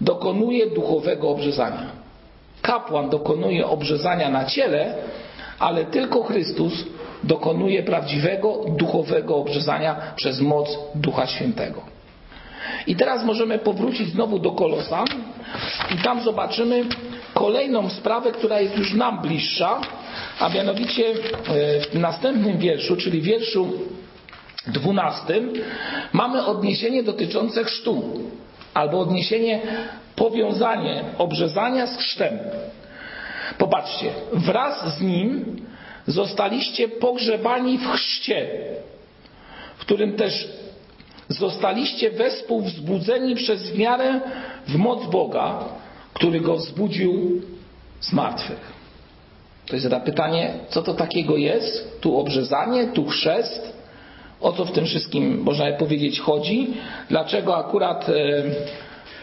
dokonuje 0.00 0.66
duchowego 0.66 1.30
obrzezania. 1.30 2.01
Kapłan 2.62 3.10
dokonuje 3.10 3.66
obrzezania 3.66 4.30
na 4.30 4.44
ciele, 4.44 4.94
ale 5.58 5.84
tylko 5.84 6.22
Chrystus 6.22 6.84
dokonuje 7.24 7.82
prawdziwego 7.82 8.64
duchowego 8.68 9.36
obrzezania 9.36 9.96
przez 10.16 10.40
moc 10.40 10.78
Ducha 10.94 11.26
Świętego. 11.26 11.82
I 12.86 12.96
teraz 12.96 13.24
możemy 13.24 13.58
powrócić 13.58 14.08
znowu 14.08 14.38
do 14.38 14.50
Kolosa 14.50 15.04
i 15.94 16.02
tam 16.02 16.22
zobaczymy 16.22 16.84
kolejną 17.34 17.90
sprawę, 17.90 18.32
która 18.32 18.60
jest 18.60 18.78
już 18.78 18.94
nam 18.94 19.20
bliższa, 19.22 19.80
a 20.40 20.48
mianowicie 20.48 21.06
e, 21.06 21.14
w 21.80 21.94
następnym 21.94 22.58
wierszu, 22.58 22.96
czyli 22.96 23.22
wierszu 23.22 23.72
dwunastym, 24.66 25.52
mamy 26.12 26.46
odniesienie 26.46 27.02
dotyczące 27.02 27.64
chrztu, 27.64 28.02
albo 28.74 29.00
odniesienie, 29.00 29.60
powiązanie 30.16 31.04
obrzezania 31.18 31.86
z 31.86 31.96
chrztem. 31.96 32.38
Popatrzcie, 33.58 34.10
wraz 34.32 34.96
z 34.98 35.00
nim 35.00 35.56
zostaliście 36.06 36.88
pogrzebani 36.88 37.78
w 37.78 37.88
chrzcie, 37.88 38.48
w 39.76 39.80
którym 39.80 40.16
też 40.16 40.48
zostaliście 41.28 42.10
wespół 42.10 42.60
wzbudzeni 42.60 43.34
przez 43.34 43.72
wiarę 43.72 44.20
w 44.68 44.76
moc 44.76 45.06
Boga, 45.06 45.64
który 46.14 46.40
go 46.40 46.56
wzbudził 46.56 47.42
z 48.00 48.12
martwych. 48.12 48.72
To 49.66 49.76
jest 49.76 49.88
pytanie, 50.04 50.54
co 50.68 50.82
to 50.82 50.94
takiego 50.94 51.36
jest? 51.36 52.00
Tu 52.00 52.18
obrzezanie, 52.18 52.86
tu 52.86 53.06
chrzest. 53.06 53.82
O 54.40 54.52
co 54.52 54.64
w 54.64 54.72
tym 54.72 54.86
wszystkim, 54.86 55.42
można 55.42 55.72
powiedzieć, 55.72 56.20
chodzi? 56.20 56.74
Dlaczego 57.08 57.56
akurat 57.56 58.08
e, 58.08 58.12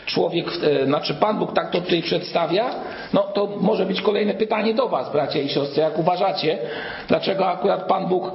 człowiek, 0.09 0.47
e, 0.63 0.85
znaczy 0.85 1.13
Pan 1.13 1.39
Bóg 1.39 1.53
tak 1.53 1.71
to 1.71 1.81
tutaj 1.81 2.01
przedstawia, 2.01 2.75
no 3.13 3.23
to 3.23 3.47
może 3.61 3.85
być 3.85 4.01
kolejne 4.01 4.33
pytanie 4.33 4.73
do 4.73 4.89
Was, 4.89 5.11
bracia 5.11 5.39
i 5.39 5.49
siostry, 5.49 5.81
jak 5.81 5.99
uważacie, 5.99 6.57
dlaczego 7.07 7.47
akurat 7.47 7.87
Pan 7.87 8.07
Bóg 8.07 8.27
e, 8.27 8.31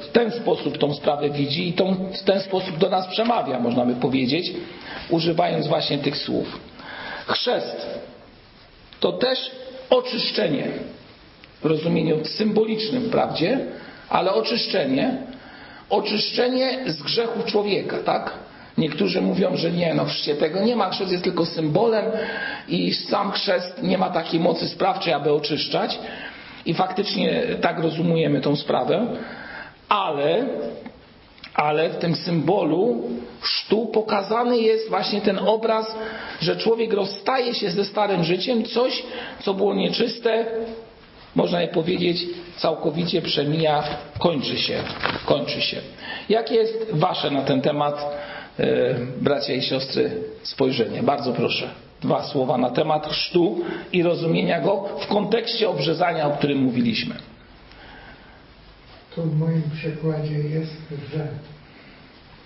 w 0.00 0.08
ten 0.12 0.30
sposób 0.30 0.78
tą 0.78 0.94
sprawę 0.94 1.30
widzi 1.30 1.68
i 1.68 1.72
tą, 1.72 1.94
w 1.94 2.22
ten 2.24 2.40
sposób 2.40 2.78
do 2.78 2.90
nas 2.90 3.06
przemawia, 3.06 3.60
można 3.60 3.84
by 3.86 3.94
powiedzieć, 3.94 4.52
używając 5.10 5.66
właśnie 5.66 5.98
tych 5.98 6.16
słów. 6.16 6.60
Chrzest 7.26 7.86
to 9.00 9.12
też 9.12 9.50
oczyszczenie 9.90 10.64
w 11.62 11.64
rozumieniu 11.64 12.24
symbolicznym, 12.24 13.02
wprawdzie, 13.02 13.60
ale 14.08 14.32
oczyszczenie, 14.32 15.16
oczyszczenie 15.90 16.78
z 16.86 17.02
grzechów 17.02 17.44
człowieka, 17.44 17.98
tak? 17.98 18.43
Niektórzy 18.78 19.20
mówią, 19.20 19.56
że 19.56 19.70
nie, 19.70 19.94
no 19.94 20.04
chrzcie 20.04 20.34
tego 20.34 20.60
nie 20.60 20.76
ma, 20.76 20.90
chrzest 20.90 21.12
jest 21.12 21.24
tylko 21.24 21.46
symbolem 21.46 22.04
i 22.68 22.94
sam 22.94 23.32
chrzest 23.32 23.82
nie 23.82 23.98
ma 23.98 24.10
takiej 24.10 24.40
mocy 24.40 24.68
sprawczej, 24.68 25.12
aby 25.12 25.32
oczyszczać. 25.32 25.98
I 26.66 26.74
faktycznie 26.74 27.42
tak 27.60 27.78
rozumujemy 27.78 28.40
tą 28.40 28.56
sprawę, 28.56 29.06
ale, 29.88 30.44
ale 31.54 31.90
w 31.90 31.96
tym 31.96 32.16
symbolu 32.16 33.02
chrztu 33.40 33.86
pokazany 33.86 34.58
jest 34.58 34.88
właśnie 34.88 35.20
ten 35.20 35.38
obraz, 35.38 35.96
że 36.40 36.56
człowiek 36.56 36.92
rozstaje 36.92 37.54
się 37.54 37.70
ze 37.70 37.84
starym 37.84 38.24
życiem, 38.24 38.64
coś, 38.64 39.02
co 39.40 39.54
było 39.54 39.74
nieczyste, 39.74 40.46
można 41.34 41.62
je 41.62 41.68
powiedzieć, 41.68 42.26
całkowicie 42.56 43.22
przemija, 43.22 43.84
kończy 44.18 44.58
się, 44.58 44.82
kończy 45.26 45.62
się. 45.62 45.76
Jakie 46.28 46.54
jest 46.54 46.86
Wasze 46.92 47.30
na 47.30 47.42
ten 47.42 47.60
temat 47.60 48.06
bracia 49.20 49.54
i 49.54 49.62
siostry, 49.62 50.10
spojrzenie. 50.42 51.02
Bardzo 51.02 51.32
proszę. 51.32 51.70
Dwa 52.02 52.22
słowa 52.22 52.58
na 52.58 52.70
temat 52.70 53.06
chrztu 53.06 53.60
i 53.92 54.02
rozumienia 54.02 54.60
go 54.60 54.88
w 55.00 55.06
kontekście 55.06 55.68
obrzezania, 55.68 56.26
o 56.26 56.30
którym 56.30 56.58
mówiliśmy. 56.58 57.14
Tu 59.14 59.22
w 59.22 59.38
moim 59.38 59.62
przykładzie 59.74 60.38
jest, 60.38 60.76
że 61.14 61.28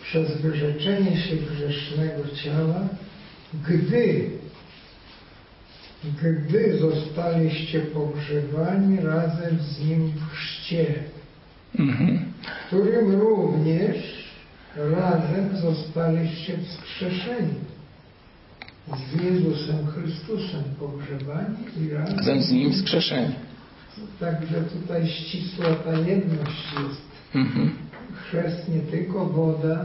przez 0.03 0.41
wyrzeczenie 0.41 1.17
się 1.17 1.37
grzesznego 1.37 2.23
ciała, 2.45 2.81
gdy 3.69 4.31
gdy 6.23 6.79
zostaliście 6.79 7.81
pogrzebani 7.81 9.01
razem 9.01 9.59
z 9.61 9.81
Nim 9.89 10.11
w 10.11 10.33
chrzcie, 10.33 10.95
mhm. 11.79 12.33
którym 12.67 13.21
również 13.21 14.18
razem 14.79 15.57
zostaliście 15.57 16.59
wskrzeszeni 16.59 17.55
z 18.97 19.23
Jezusem 19.23 19.87
Chrystusem 19.87 20.63
pogrzebani 20.79 21.57
i 21.81 21.91
razem, 21.91 22.19
razem 22.19 22.43
z 22.43 22.51
Nim 22.51 22.73
wskrzeszeni. 22.73 23.35
Także 24.21 24.61
tutaj 24.61 25.07
ścisła 25.07 25.67
ta 25.85 25.93
jedność 25.93 26.73
jest. 26.73 27.03
Mhm. 27.35 27.71
Chrzest 28.23 28.69
nie 28.69 28.81
tylko 28.81 29.27
woda 29.27 29.85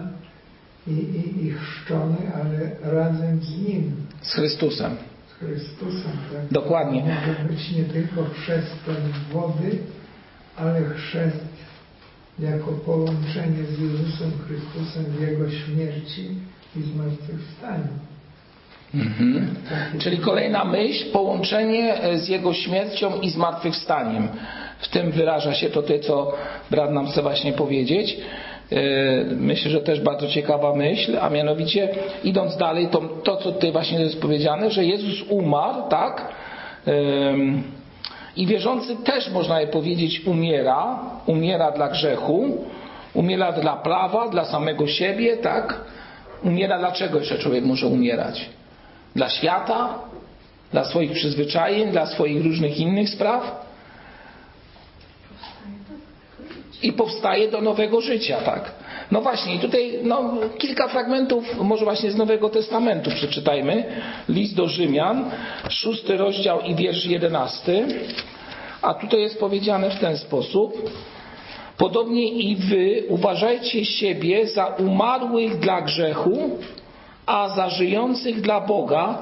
i, 0.87 0.91
i, 0.91 1.45
i 1.45 1.51
chrzczony, 1.51 2.17
ale 2.35 2.71
razem 2.81 3.39
z 3.43 3.57
Nim. 3.67 3.95
Z 4.21 4.33
Chrystusem. 4.33 4.95
Z 5.27 5.33
Chrystusem, 5.33 6.11
tak. 6.33 6.51
Dokładnie. 6.51 7.01
Może 7.01 7.53
być 7.53 7.71
nie 7.71 7.83
tylko 7.83 8.23
chrzestem 8.23 8.95
wody, 9.31 9.77
ale 10.55 10.89
chrzest 10.89 11.45
jako 12.39 12.71
połączenie 12.71 13.63
z 13.63 13.79
Jezusem 13.79 14.31
Chrystusem 14.47 15.03
w 15.05 15.21
Jego 15.21 15.51
śmierci 15.51 16.27
i 16.75 16.81
zmartwychwstaniu. 16.81 17.87
Mhm. 18.95 19.55
Czyli 19.99 20.17
kolejna 20.17 20.65
myśl, 20.65 21.11
połączenie 21.11 22.01
e, 22.01 22.17
z 22.17 22.29
Jego 22.29 22.53
śmiercią 22.53 23.21
i 23.21 23.29
zmartwychwstaniem. 23.29 24.27
W 24.79 24.87
tym 24.87 25.11
wyraża 25.11 25.53
się 25.53 25.69
to, 25.69 25.83
to 25.83 25.99
co 25.99 26.33
brat 26.71 26.91
nam 26.91 27.07
chce 27.07 27.21
właśnie 27.21 27.53
powiedzieć. 27.53 28.17
E, 28.71 28.75
myślę, 29.35 29.71
że 29.71 29.81
też 29.81 30.01
bardzo 30.01 30.27
ciekawa 30.27 30.75
myśl, 30.75 31.17
a 31.21 31.29
mianowicie 31.29 31.89
idąc 32.23 32.57
dalej, 32.57 32.87
to, 32.91 33.01
to 33.23 33.37
co 33.37 33.51
tutaj 33.51 33.71
właśnie 33.71 33.99
jest 33.99 34.21
powiedziane, 34.21 34.71
że 34.71 34.85
Jezus 34.85 35.29
umarł, 35.29 35.89
tak? 35.89 36.33
I 38.35 38.47
wierzący 38.47 38.95
też, 38.95 39.29
można 39.29 39.61
je 39.61 39.67
powiedzieć, 39.67 40.21
umiera, 40.25 40.99
umiera 41.25 41.71
dla 41.71 41.89
grzechu, 41.89 42.65
umiera 43.13 43.51
dla 43.51 43.75
prawa, 43.75 44.29
dla 44.29 44.45
samego 44.45 44.87
siebie, 44.87 45.37
tak? 45.37 45.81
Umiera 46.43 46.79
dlaczego 46.79 47.19
jeszcze 47.19 47.37
człowiek 47.37 47.65
może 47.65 47.87
umierać? 47.87 48.49
Dla 49.15 49.29
świata? 49.29 49.99
Dla 50.71 50.85
swoich 50.85 51.11
przyzwyczajeń? 51.11 51.91
Dla 51.91 52.05
swoich 52.05 52.43
różnych 52.43 52.79
innych 52.79 53.09
spraw? 53.09 53.65
I 56.81 56.93
powstaje 56.93 57.51
do 57.51 57.61
nowego 57.61 58.01
życia, 58.01 58.37
tak? 58.37 58.71
No 59.11 59.21
właśnie, 59.21 59.59
tutaj 59.59 59.99
no, 60.03 60.33
kilka 60.57 60.87
fragmentów, 60.87 61.63
może 61.63 61.85
właśnie 61.85 62.11
z 62.11 62.15
Nowego 62.15 62.49
Testamentu 62.49 63.11
przeczytajmy. 63.11 63.85
List 64.29 64.55
do 64.55 64.67
Rzymian, 64.67 65.31
szósty 65.69 66.17
rozdział 66.17 66.61
i 66.61 66.75
wiersz 66.75 67.05
jedenasty. 67.05 67.85
A 68.81 68.93
tutaj 68.93 69.21
jest 69.21 69.39
powiedziane 69.39 69.89
w 69.89 69.99
ten 69.99 70.17
sposób. 70.17 70.91
Podobnie 71.77 72.27
i 72.27 72.55
wy 72.55 73.03
uważajcie 73.09 73.85
siebie 73.85 74.47
za 74.47 74.65
umarłych 74.65 75.59
dla 75.59 75.81
grzechu, 75.81 76.59
a 77.25 77.49
za 77.49 77.69
żyjących 77.69 78.41
dla 78.41 78.61
Boga 78.61 79.17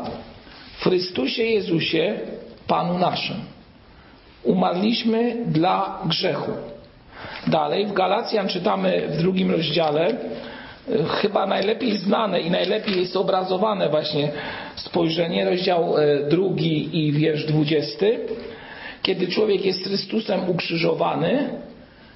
w 0.77 0.83
Chrystusie 0.83 1.43
Jezusie, 1.43 2.19
Panu 2.67 2.97
naszym. 2.97 3.35
Umarliśmy 4.43 5.37
dla 5.47 5.99
grzechu. 6.05 6.51
Dalej 7.47 7.85
w 7.85 7.93
Galacjan 7.93 8.47
czytamy 8.47 9.07
w 9.07 9.17
drugim 9.17 9.51
rozdziale, 9.51 10.07
e, 10.07 10.15
chyba 11.03 11.45
najlepiej 11.45 11.97
znane 11.97 12.41
i 12.41 12.51
najlepiej 12.51 12.99
jest 12.99 13.15
obrazowane 13.15 13.89
właśnie 13.89 14.31
spojrzenie, 14.75 15.45
rozdział 15.45 15.97
e, 15.97 16.29
drugi 16.29 16.99
i 16.99 17.11
wiersz 17.11 17.45
dwudziesty. 17.45 18.19
Kiedy 19.01 19.27
człowiek 19.27 19.65
jest 19.65 19.83
Chrystusem 19.83 20.49
ukrzyżowany, 20.49 21.49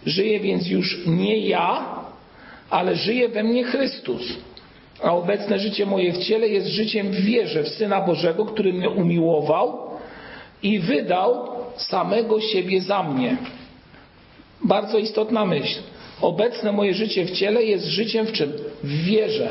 żyje 0.05 0.39
więc 0.39 0.67
już 0.67 1.07
nie 1.07 1.37
ja, 1.37 1.95
ale 2.69 2.95
żyje 2.95 3.29
we 3.29 3.43
mnie 3.43 3.63
Chrystus. 3.63 4.37
A 5.03 5.11
obecne 5.11 5.59
życie 5.59 5.85
moje 5.85 6.13
w 6.13 6.17
ciele 6.17 6.47
jest 6.47 6.67
życiem 6.67 7.07
w 7.07 7.15
wierze 7.15 7.63
w 7.63 7.67
Syna 7.67 8.01
Bożego, 8.01 8.45
który 8.45 8.73
mnie 8.73 8.89
umiłował 8.89 9.79
i 10.63 10.79
wydał 10.79 11.47
samego 11.77 12.41
siebie 12.41 12.81
za 12.81 13.03
mnie. 13.03 13.37
Bardzo 14.63 14.97
istotna 14.97 15.45
myśl. 15.45 15.79
Obecne 16.21 16.71
moje 16.71 16.93
życie 16.93 17.25
w 17.25 17.31
ciele 17.31 17.63
jest 17.63 17.85
życiem 17.85 18.25
w 18.25 18.31
czym? 18.31 18.53
W 18.83 19.03
wierze 19.03 19.49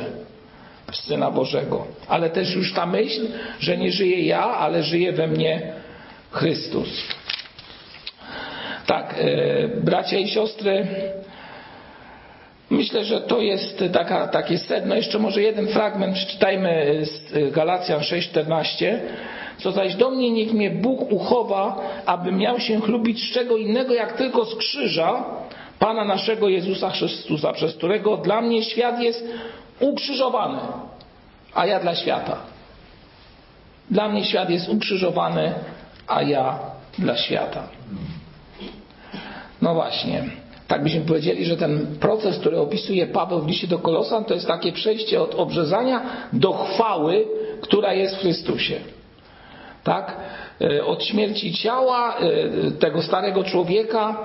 w 0.93 0.97
Syna 0.97 1.31
Bożego. 1.31 1.87
Ale 2.09 2.31
też 2.31 2.55
już 2.55 2.73
ta 2.73 2.87
myśl, 2.87 3.27
że 3.61 3.77
nie 3.77 3.93
żyję 3.93 4.27
ja, 4.27 4.43
ale 4.43 4.83
żyje 4.83 5.13
we 5.13 5.27
mnie 5.27 5.73
Chrystus. 6.31 6.89
Tak, 8.87 9.15
e, 9.19 9.69
bracia 9.69 10.19
i 10.19 10.29
siostry, 10.29 10.87
myślę, 12.71 13.05
że 13.05 13.21
to 13.21 13.41
jest 13.41 13.85
taka, 13.93 14.29
takie 14.29 14.59
sedno. 14.59 14.95
Jeszcze 14.95 15.19
może 15.19 15.43
jeden 15.43 15.67
fragment 15.67 16.15
przeczytajmy 16.15 17.01
z 17.03 17.53
Galacjan 17.53 18.01
6,14. 18.01 18.99
Co 19.59 19.73
zaś 19.73 19.95
do 19.95 20.11
mnie, 20.11 20.31
niech 20.31 20.53
mnie 20.53 20.71
Bóg 20.71 21.13
uchowa, 21.13 21.81
aby 22.07 22.33
miał 22.33 22.61
się 22.61 22.81
chlubić 22.81 23.31
z 23.31 23.33
czego 23.33 23.57
innego, 23.57 23.95
jak 23.95 24.13
tylko 24.13 24.45
z 24.45 24.55
krzyża 24.55 25.25
Pana 25.79 26.05
naszego 26.05 26.49
Jezusa 26.49 26.91
Chrystusa, 26.91 27.53
przez 27.53 27.75
którego 27.75 28.17
dla 28.17 28.41
mnie 28.41 28.63
świat 28.63 29.01
jest 29.01 29.29
ukrzyżowany, 29.81 30.59
a 31.55 31.67
ja 31.67 31.81
dla 31.81 31.95
świata. 31.95 32.37
Dla 33.91 34.09
mnie 34.09 34.25
świat 34.25 34.51
jest 34.51 34.69
ukrzyżowany, 34.69 35.55
a 36.07 36.23
ja 36.23 36.59
dla 36.99 37.17
świata. 37.17 37.69
No 39.63 39.75
właśnie. 39.75 40.25
Tak 40.69 40.83
byśmy 40.83 41.01
powiedzieli, 41.01 41.45
że 41.45 41.57
ten 41.57 41.97
proces, 42.01 42.39
który 42.39 42.59
opisuje 42.59 43.07
Paweł 43.07 43.41
w 43.41 43.49
liście 43.49 43.67
do 43.67 43.79
Kolosan, 43.79 44.25
to 44.25 44.35
jest 44.35 44.47
takie 44.47 44.73
przejście 44.73 45.23
od 45.23 45.35
obrzezania 45.35 46.03
do 46.33 46.53
chwały, 46.53 47.27
która 47.61 47.93
jest 47.93 48.17
w 48.17 48.21
Chrystusie 48.21 48.81
tak? 49.85 50.17
E, 50.61 50.85
od 50.85 51.05
śmierci 51.05 51.53
ciała 51.53 52.15
e, 52.17 52.71
tego 52.71 53.03
starego 53.03 53.45
człowieka, 53.45 54.17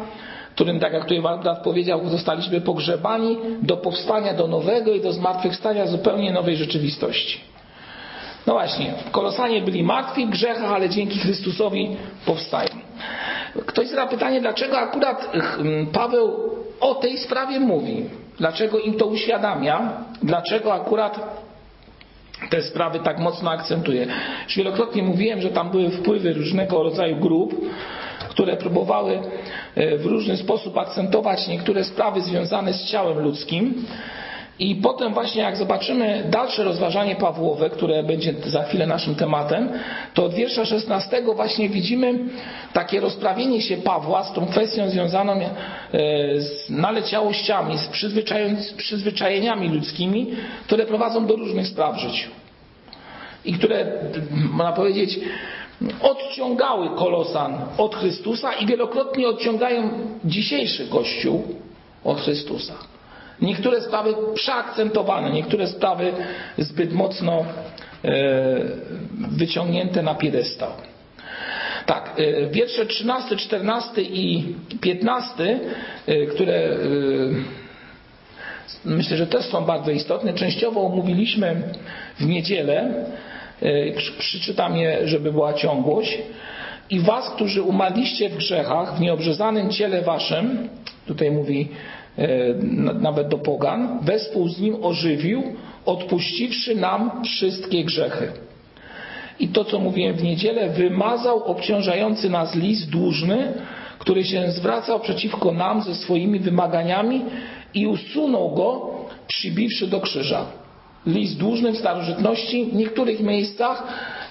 którym, 0.55 0.79
tak 0.79 0.93
jak 0.93 1.03
tutaj 1.03 1.21
brat 1.21 1.63
powiedział, 1.63 2.09
zostaliśmy 2.09 2.61
pogrzebani, 2.61 3.37
do 3.61 3.77
powstania 3.77 4.33
do 4.33 4.47
nowego 4.47 4.93
i 4.93 5.01
do 5.01 5.13
zmartwychwstania 5.13 5.87
zupełnie 5.87 6.31
nowej 6.31 6.55
rzeczywistości. 6.55 7.39
No 8.47 8.53
właśnie, 8.53 8.93
Kolosanie 9.11 9.61
byli 9.61 9.83
martwi 9.83 10.25
w 10.25 10.29
grzechach, 10.29 10.71
ale 10.71 10.89
dzięki 10.89 11.19
Chrystusowi 11.19 11.97
powstają. 12.25 12.69
Ktoś 13.65 13.87
zada 13.87 14.07
pytanie, 14.07 14.41
dlaczego 14.41 14.77
akurat 14.77 15.31
Paweł 15.93 16.49
o 16.79 16.95
tej 16.95 17.17
sprawie 17.17 17.59
mówi? 17.59 18.05
Dlaczego 18.37 18.79
im 18.79 18.93
to 18.93 19.05
uświadamia? 19.05 19.91
Dlaczego 20.23 20.73
akurat 20.73 21.19
te 22.49 22.61
sprawy 22.61 22.99
tak 22.99 23.19
mocno 23.19 23.51
akcentuje. 23.51 24.07
Już 24.45 24.57
wielokrotnie 24.57 25.03
mówiłem, 25.03 25.41
że 25.41 25.49
tam 25.49 25.69
były 25.69 25.89
wpływy 25.89 26.33
różnego 26.33 26.83
rodzaju 26.83 27.15
grup, 27.15 27.55
które 28.29 28.57
próbowały 28.57 29.19
e, 29.75 29.97
w 29.97 30.05
różny 30.05 30.37
sposób 30.37 30.77
akcentować 30.77 31.47
niektóre 31.47 31.83
sprawy 31.83 32.21
związane 32.21 32.73
z 32.73 32.85
ciałem 32.85 33.19
ludzkim. 33.19 33.85
I 34.59 34.75
potem 34.75 35.13
właśnie 35.13 35.41
jak 35.41 35.57
zobaczymy 35.57 36.27
dalsze 36.29 36.63
rozważanie 36.63 37.15
Pawłowe, 37.15 37.69
które 37.69 38.03
będzie 38.03 38.33
za 38.45 38.63
chwilę 38.63 38.87
naszym 38.87 39.15
tematem, 39.15 39.69
to 40.13 40.25
od 40.25 40.33
wiersza 40.33 40.65
16 40.65 41.21
właśnie 41.35 41.69
widzimy 41.69 42.19
takie 42.73 42.99
rozprawienie 42.99 43.61
się 43.61 43.77
Pawła 43.77 44.23
z 44.23 44.33
tą 44.33 44.47
kwestią 44.47 44.89
związaną 44.89 45.33
e, 45.33 45.47
z 46.41 46.69
naleciałościami, 46.69 47.77
z 47.77 48.73
przyzwyczajeniami 48.77 49.69
ludzkimi, 49.69 50.27
które 50.65 50.85
prowadzą 50.85 51.25
do 51.25 51.35
różnych 51.35 51.67
spraw 51.67 51.95
w 51.95 51.99
życiu. 51.99 52.29
I 53.45 53.53
które, 53.53 53.85
można 54.51 54.71
powiedzieć, 54.71 55.19
odciągały 56.01 56.89
Kolosan 56.89 57.57
od 57.77 57.95
Chrystusa 57.95 58.53
i 58.53 58.65
wielokrotnie 58.65 59.27
odciągają 59.27 59.89
dzisiejszy 60.25 60.87
Kościół 60.87 61.43
od 62.03 62.21
Chrystusa. 62.21 62.73
Niektóre 63.41 63.81
sprawy 63.81 64.13
przeakcentowane, 64.33 65.31
niektóre 65.31 65.67
sprawy 65.67 66.13
zbyt 66.57 66.93
mocno 66.93 67.45
e, 68.03 68.15
wyciągnięte 69.37 70.03
na 70.03 70.15
piedestał. 70.15 70.69
Tak, 71.85 72.15
e, 72.17 72.47
wiersze 72.47 72.85
13, 72.85 73.35
14 73.35 74.01
i 74.01 74.55
15, 74.81 75.59
e, 76.07 76.25
które 76.25 76.77
myślę, 78.85 79.17
że 79.17 79.27
też 79.27 79.45
są 79.45 79.65
bardzo 79.65 79.91
istotne. 79.91 80.33
Częściowo 80.33 80.81
omówiliśmy 80.81 81.61
w 82.19 82.25
niedzielę. 82.25 83.05
Przeczytam 84.19 84.77
je, 84.77 85.07
żeby 85.07 85.31
była 85.31 85.53
ciągłość. 85.53 86.17
I 86.89 86.99
was, 86.99 87.29
którzy 87.29 87.61
umarliście 87.61 88.29
w 88.29 88.37
grzechach, 88.37 88.97
w 88.97 88.99
nieobrzezanym 88.99 89.69
ciele 89.69 90.01
waszym, 90.01 90.69
tutaj 91.07 91.31
mówi 91.31 91.69
nawet 92.99 93.27
do 93.27 93.37
pogan, 93.37 93.99
wespół 94.01 94.49
z 94.49 94.59
nim 94.59 94.83
ożywił, 94.83 95.43
odpuściwszy 95.85 96.75
nam 96.75 97.23
wszystkie 97.23 97.83
grzechy. 97.83 98.31
I 99.39 99.47
to, 99.47 99.65
co 99.65 99.79
mówiłem 99.79 100.15
w 100.15 100.23
niedzielę, 100.23 100.69
wymazał 100.69 101.43
obciążający 101.43 102.29
nas 102.29 102.55
list 102.55 102.89
dłużny, 102.89 103.53
który 103.99 104.23
się 104.23 104.51
zwracał 104.51 104.99
przeciwko 104.99 105.51
nam 105.51 105.81
ze 105.81 105.95
swoimi 105.95 106.39
wymaganiami 106.39 107.21
i 107.73 107.87
usunął 107.87 108.51
go, 108.51 108.91
przybiwszy 109.27 109.87
do 109.87 109.99
krzyża. 109.99 110.45
List 111.05 111.37
dłużny 111.37 111.71
w 111.71 111.77
starożytności 111.77 112.65
w 112.65 112.75
niektórych 112.75 113.19
miejscach, 113.19 113.83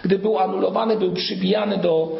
gdy 0.04 0.18
był 0.18 0.38
anulowany, 0.38 0.96
był 0.96 1.12
przybijany 1.12 1.78
do 1.78 2.12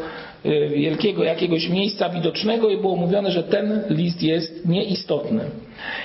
wielkiego 0.75 1.25
jakiegoś 1.25 1.69
miejsca 1.69 2.09
widocznego 2.09 2.69
i 2.69 2.77
było 2.77 2.97
mówione, 2.97 3.31
że 3.31 3.43
ten 3.43 3.85
list 3.91 4.23
jest 4.23 4.67
nieistotny. 4.69 5.45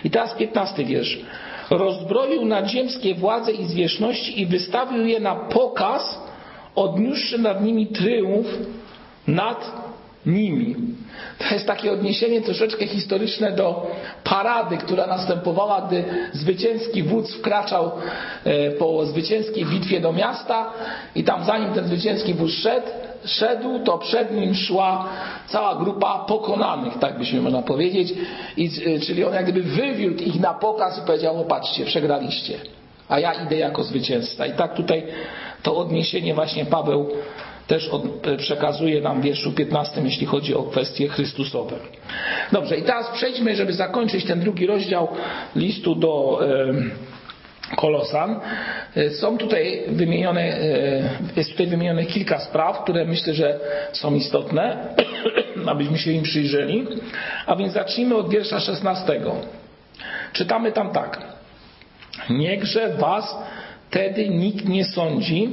I 0.03 0.09
teraz 0.09 0.35
piętnasty 0.35 0.85
wiersz. 0.85 1.19
Rozbroił 1.69 2.45
nadziemskie 2.45 3.15
władze 3.15 3.51
i 3.51 3.65
zwierzchności 3.65 4.41
i 4.41 4.45
wystawił 4.45 5.05
je 5.05 5.19
na 5.19 5.35
pokaz, 5.35 6.19
odniósłszy 6.75 7.37
nad 7.37 7.63
nimi 7.63 7.87
tryumf 7.87 8.47
nad 9.27 9.71
nimi. 10.25 10.75
To 11.39 11.53
jest 11.53 11.67
takie 11.67 11.91
odniesienie 11.91 12.41
troszeczkę 12.41 12.87
historyczne 12.87 13.51
do 13.51 13.91
parady, 14.23 14.77
która 14.77 15.07
następowała, 15.07 15.81
gdy 15.81 16.03
zwycięski 16.33 17.03
wódz 17.03 17.33
wkraczał 17.35 17.91
e, 18.43 18.71
po 18.71 19.05
zwycięskiej 19.05 19.65
bitwie 19.65 19.99
do 19.99 20.13
miasta 20.13 20.73
i 21.15 21.23
tam 21.23 21.45
zanim 21.45 21.73
ten 21.73 21.87
zwycięski 21.87 22.33
wódz 22.33 22.51
szedł, 22.51 22.87
szedł, 23.25 23.79
to 23.79 23.97
przed 23.97 24.35
nim 24.35 24.55
szła 24.55 25.09
cała 25.47 25.75
grupa 25.75 26.25
pokonanych, 26.27 26.99
tak 26.99 27.17
byśmy 27.17 27.41
można 27.41 27.61
powiedzieć. 27.61 28.13
I, 28.57 28.69
e, 28.85 28.99
czyli 28.99 29.25
on 29.25 29.33
jak 29.33 29.43
gdyby 29.43 29.63
wywiódł 29.63 30.23
ich 30.23 30.39
na 30.39 30.53
pokaz 30.53 30.97
i 30.97 31.01
powiedział, 31.01 31.41
o 31.41 31.43
patrzcie, 31.43 31.85
przegraliście, 31.85 32.59
a 33.09 33.19
ja 33.19 33.33
idę 33.33 33.57
jako 33.57 33.83
zwycięzca. 33.83 34.45
I 34.45 34.53
tak 34.53 34.73
tutaj 34.73 35.03
to 35.63 35.75
odniesienie 35.75 36.33
właśnie 36.33 36.65
Paweł 36.65 37.09
też 37.67 37.89
od, 37.89 38.27
e, 38.27 38.37
przekazuje 38.37 39.01
nam 39.01 39.21
w 39.21 39.23
wierszu 39.23 39.51
15, 39.51 40.01
jeśli 40.03 40.25
chodzi 40.25 40.55
o 40.55 40.63
kwestie 40.63 41.07
Chrystusowe. 41.07 41.75
Dobrze, 42.51 42.77
i 42.77 42.83
teraz 42.83 43.09
przejdźmy, 43.09 43.55
żeby 43.55 43.73
zakończyć 43.73 44.25
ten 44.25 44.39
drugi 44.39 44.65
rozdział 44.65 45.07
listu 45.55 45.95
do 45.95 46.39
e, 46.41 46.73
Kolosan. 47.75 48.39
E, 48.95 49.09
są 49.09 49.37
tutaj 49.37 49.83
wymienione, 49.87 50.57
jest 51.35 51.51
tutaj 51.51 51.67
wymienione 51.67 52.05
kilka 52.05 52.39
spraw, 52.39 52.83
które 52.83 53.05
myślę, 53.05 53.33
że 53.33 53.59
są 53.91 54.15
istotne, 54.15 54.77
abyśmy 55.71 55.97
się 55.97 56.11
im 56.11 56.23
przyjrzeli. 56.23 56.87
A 57.45 57.55
więc 57.55 57.73
zacznijmy 57.73 58.15
od 58.15 58.29
wiersza 58.29 58.59
16. 58.59 59.21
Czytamy 60.33 60.71
tam 60.71 60.91
tak. 60.91 61.21
Niechże 62.29 62.89
was 62.89 63.37
wtedy 63.93 64.29
nikt 64.29 64.69
nie 64.69 64.85
sądzi, 64.85 65.49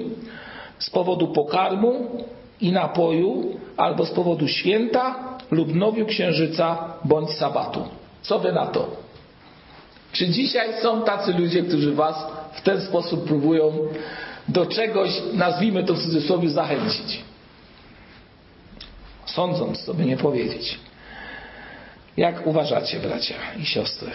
z 0.78 0.90
powodu 0.90 1.28
pokarmu 1.28 2.24
i 2.60 2.72
napoju, 2.72 3.60
albo 3.76 4.06
z 4.06 4.10
powodu 4.10 4.48
święta 4.48 5.14
lub 5.50 5.74
nowiu 5.74 6.06
księżyca 6.06 6.94
bądź 7.04 7.30
sabatu. 7.30 7.88
Co 8.22 8.38
wy 8.38 8.52
na 8.52 8.66
to? 8.66 8.88
Czy 10.12 10.28
dzisiaj 10.28 10.68
są 10.82 11.02
tacy 11.02 11.32
ludzie, 11.32 11.62
którzy 11.62 11.94
was 11.94 12.26
w 12.52 12.60
ten 12.62 12.80
sposób 12.80 13.24
próbują 13.24 13.72
do 14.48 14.66
czegoś, 14.66 15.22
nazwijmy 15.34 15.84
to 15.84 15.94
w 15.94 16.02
cudzysłowie, 16.02 16.50
zachęcić? 16.50 17.24
Sądząc, 19.26 19.78
sobie 19.80 20.04
nie 20.04 20.16
powiedzieć. 20.16 20.78
Jak 22.16 22.46
uważacie, 22.46 23.00
bracia 23.00 23.34
i 23.58 23.66
siostry? 23.66 24.10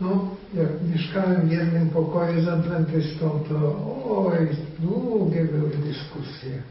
No, 0.00 0.28
jak 0.54 0.68
mieszkałem 0.94 1.48
w 1.48 1.52
jednym 1.52 1.90
pokoju 1.90 2.42
z 2.42 2.48
adwentystą, 2.48 3.44
to 3.48 3.76
oj, 4.16 4.48
długie 4.78 5.44
były 5.44 5.70
dyskusje. 5.70 6.62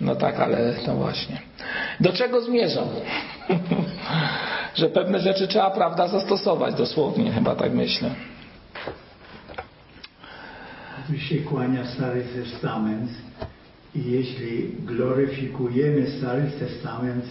No 0.00 0.16
tak, 0.16 0.40
ale 0.40 0.74
to 0.74 0.94
właśnie. 0.94 1.40
Do 2.00 2.12
czego 2.12 2.40
zmierzam? 2.40 2.88
Że 4.78 4.88
pewne 4.88 5.20
rzeczy 5.20 5.48
trzeba, 5.48 5.70
prawda, 5.70 6.08
zastosować 6.08 6.74
dosłownie, 6.74 7.32
chyba 7.32 7.54
tak 7.54 7.74
myślę. 7.74 8.10
Tu 11.06 11.18
się 11.18 11.36
kłania 11.36 11.86
Stary 11.86 12.24
Testament 12.34 13.10
i 13.94 14.10
jeśli 14.10 14.70
gloryfikujemy 14.84 16.06
Stary 16.06 16.50
Testament, 16.58 17.24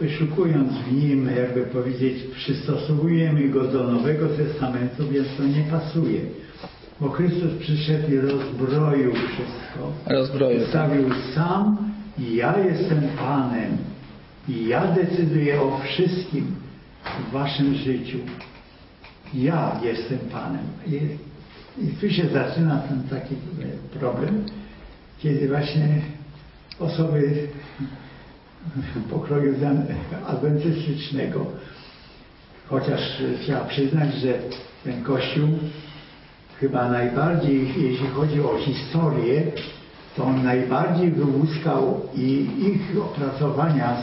wyszukując 0.00 0.72
w 0.72 0.92
nim, 0.92 1.30
jakby 1.36 1.62
powiedzieć, 1.62 2.24
przystosowujemy 2.34 3.48
go 3.48 3.64
do 3.64 3.84
Nowego 3.84 4.28
Testamentu, 4.28 5.08
więc 5.08 5.28
to 5.36 5.44
nie 5.44 5.64
pasuje. 5.70 6.20
Bo 7.00 7.08
Chrystus 7.08 7.52
przyszedł 7.60 8.12
i 8.12 8.18
rozbroił 8.18 9.12
wszystko. 9.14 9.92
Rozbroił. 10.06 10.62
Ustawił 10.62 11.10
sam 11.34 11.76
i 12.18 12.36
ja 12.36 12.58
jestem 12.58 13.02
Panem. 13.18 13.95
Ja 14.48 14.86
decyduję 14.86 15.60
o 15.62 15.80
wszystkim 15.84 16.54
w 17.04 17.32
waszym 17.32 17.74
życiu. 17.74 18.18
Ja 19.34 19.80
jestem 19.82 20.18
Panem. 20.18 20.66
I, 20.86 21.86
tu 22.00 22.10
się 22.10 22.28
zaczyna 22.28 22.78
ten 22.78 23.02
taki 23.02 23.34
problem, 24.00 24.44
kiedy 25.18 25.48
właśnie 25.48 25.88
osoby 26.80 27.48
pokroju 29.10 29.54
adwentystycznego. 30.26 31.46
Chociaż 32.66 33.00
trzeba 33.42 33.64
przyznać, 33.64 34.14
że 34.14 34.38
ten 34.84 35.02
kościół 35.02 35.48
chyba 36.60 36.90
najbardziej, 36.90 37.68
jeśli 37.82 38.06
chodzi 38.06 38.40
o 38.40 38.58
historię, 38.58 39.42
to 40.16 40.24
on 40.24 40.44
najbardziej 40.44 41.10
wyłuskał 41.10 42.00
i 42.14 42.48
ich 42.58 43.02
opracowania 43.02 43.96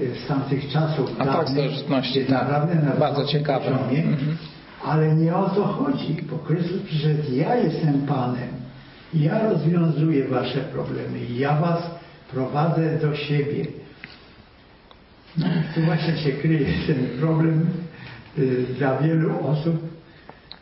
z, 0.00 0.24
z 0.24 0.26
tamtych 0.26 0.68
czasów. 0.72 1.10
A 1.18 1.24
tak, 1.24 1.48
starożytności, 1.48 2.20
tak. 2.20 2.30
Naprawdę 2.30 2.74
na 2.74 2.90
bardzo 2.90 3.26
ciekawe. 3.26 3.70
Poziomie, 3.70 4.02
mhm. 4.02 4.36
Ale 4.84 5.14
nie 5.14 5.36
o 5.36 5.50
to 5.50 5.64
chodzi, 5.64 6.16
bo 6.30 6.38
Chrystus 6.38 6.82
przyszedł, 6.82 7.22
ja 7.32 7.56
jestem 7.56 8.06
Panem, 8.06 8.48
ja 9.14 9.50
rozwiązuję 9.50 10.28
wasze 10.28 10.60
problemy, 10.60 11.18
ja 11.36 11.60
was 11.60 11.82
prowadzę 12.32 12.98
do 12.98 13.16
siebie. 13.16 13.66
No, 15.38 15.46
tu 15.74 15.80
właśnie 15.80 16.16
się 16.16 16.32
kryje 16.32 16.66
ten 16.86 17.18
problem 17.20 17.66
y, 18.38 18.66
dla 18.78 18.98
wielu 18.98 19.46
osób, 19.46 19.76
y, 19.84 19.89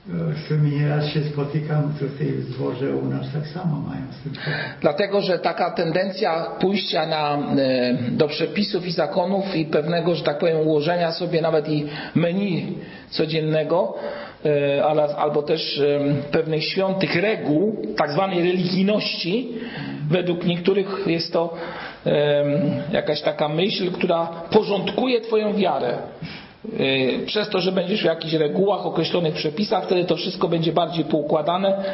z 0.09 0.44
którymi 0.44 0.71
nieraz 0.71 1.07
się 1.07 1.21
spotykam 1.21 1.94
tutaj 1.99 2.27
w 2.27 2.51
dworze 2.51 2.97
u 2.97 3.07
nas 3.07 3.33
tak 3.33 3.47
samo 3.47 3.81
mają 3.81 4.03
z 4.21 4.23
tym. 4.23 4.33
Dlatego, 4.81 5.21
że 5.21 5.38
taka 5.38 5.71
tendencja 5.71 6.47
pójścia 6.61 7.07
na, 7.07 7.38
y, 7.38 8.11
do 8.11 8.29
przepisów 8.29 8.87
i 8.87 8.92
zakonów 8.92 9.57
i 9.57 9.64
pewnego, 9.64 10.14
że 10.14 10.25
tak 10.25 10.38
powiem, 10.38 10.61
ułożenia 10.61 11.12
sobie 11.12 11.42
nawet 11.42 11.68
i 11.68 11.87
menu 12.14 12.79
codziennego, 13.11 13.94
ale, 14.85 15.16
albo 15.16 15.42
też 15.42 15.83
pewnych 16.31 16.64
świątych 16.64 17.16
reguł, 17.16 17.77
tak 17.97 18.12
zwanej 18.12 18.38
religijności, 18.38 19.49
według 20.11 20.44
niektórych 20.44 21.07
jest 21.07 21.33
to 21.33 21.55
jakaś 22.92 23.23
taka 23.23 23.49
myśl, 23.49 23.92
która 23.92 24.27
porządkuje 24.51 25.21
Twoją 25.21 25.55
wiarę. 25.55 25.99
E, 26.72 27.26
przez 27.26 27.48
to, 27.48 27.61
że 27.61 27.72
będziesz 27.72 28.02
w 28.02 28.04
jakichś 28.04 28.35
regułach, 28.35 28.87
określonych 28.87 29.35
przepisach, 29.35 29.85
wtedy 29.85 30.04
to 30.04 30.16
wszystko 30.16 30.48
będzie 30.48 30.72
bardziej 30.72 31.04
poukładane 31.04 31.85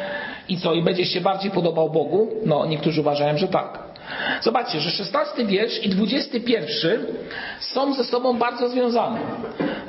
i 0.49 0.57
co? 0.57 0.73
I 0.73 0.83
będziesz 0.83 1.09
się 1.09 1.21
bardziej 1.21 1.51
podobał 1.51 1.89
Bogu? 1.89 2.29
No, 2.45 2.65
niektórzy 2.65 3.01
uważają, 3.01 3.37
że 3.37 3.47
tak. 3.47 3.79
Zobaczcie, 4.41 4.79
że 4.79 4.91
16 4.91 5.45
wiersz 5.45 5.85
i 5.85 5.89
21 5.89 7.05
są 7.59 7.93
ze 7.93 8.03
sobą 8.03 8.37
bardzo 8.37 8.69
związane. 8.69 9.19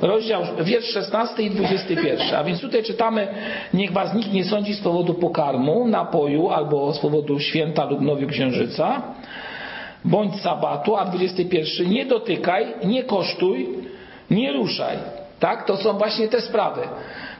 Rozdział, 0.01 0.41
wiersz 0.61 0.85
16 0.85 1.43
i 1.43 1.49
21. 1.49 2.35
A 2.35 2.43
więc 2.43 2.61
tutaj 2.61 2.83
czytamy, 2.83 3.27
niech 3.73 3.91
was 3.91 4.13
nikt 4.13 4.33
nie 4.33 4.45
sądzi 4.45 4.73
z 4.73 4.81
powodu 4.81 5.13
pokarmu, 5.13 5.87
napoju 5.87 6.49
albo 6.49 6.93
z 6.93 6.99
powodu 6.99 7.39
święta 7.39 7.85
lub 7.85 8.01
nowiu 8.01 8.27
księżyca 8.27 9.01
bądź 10.05 10.41
sabatu, 10.41 10.95
a 10.95 11.05
21 11.05 11.89
nie 11.89 12.05
dotykaj, 12.05 12.65
nie 12.83 13.03
kosztuj, 13.03 13.67
nie 14.31 14.53
ruszaj. 14.53 14.97
Tak? 15.39 15.65
To 15.65 15.77
są 15.77 15.93
właśnie 15.93 16.27
te 16.27 16.41
sprawy. 16.41 16.81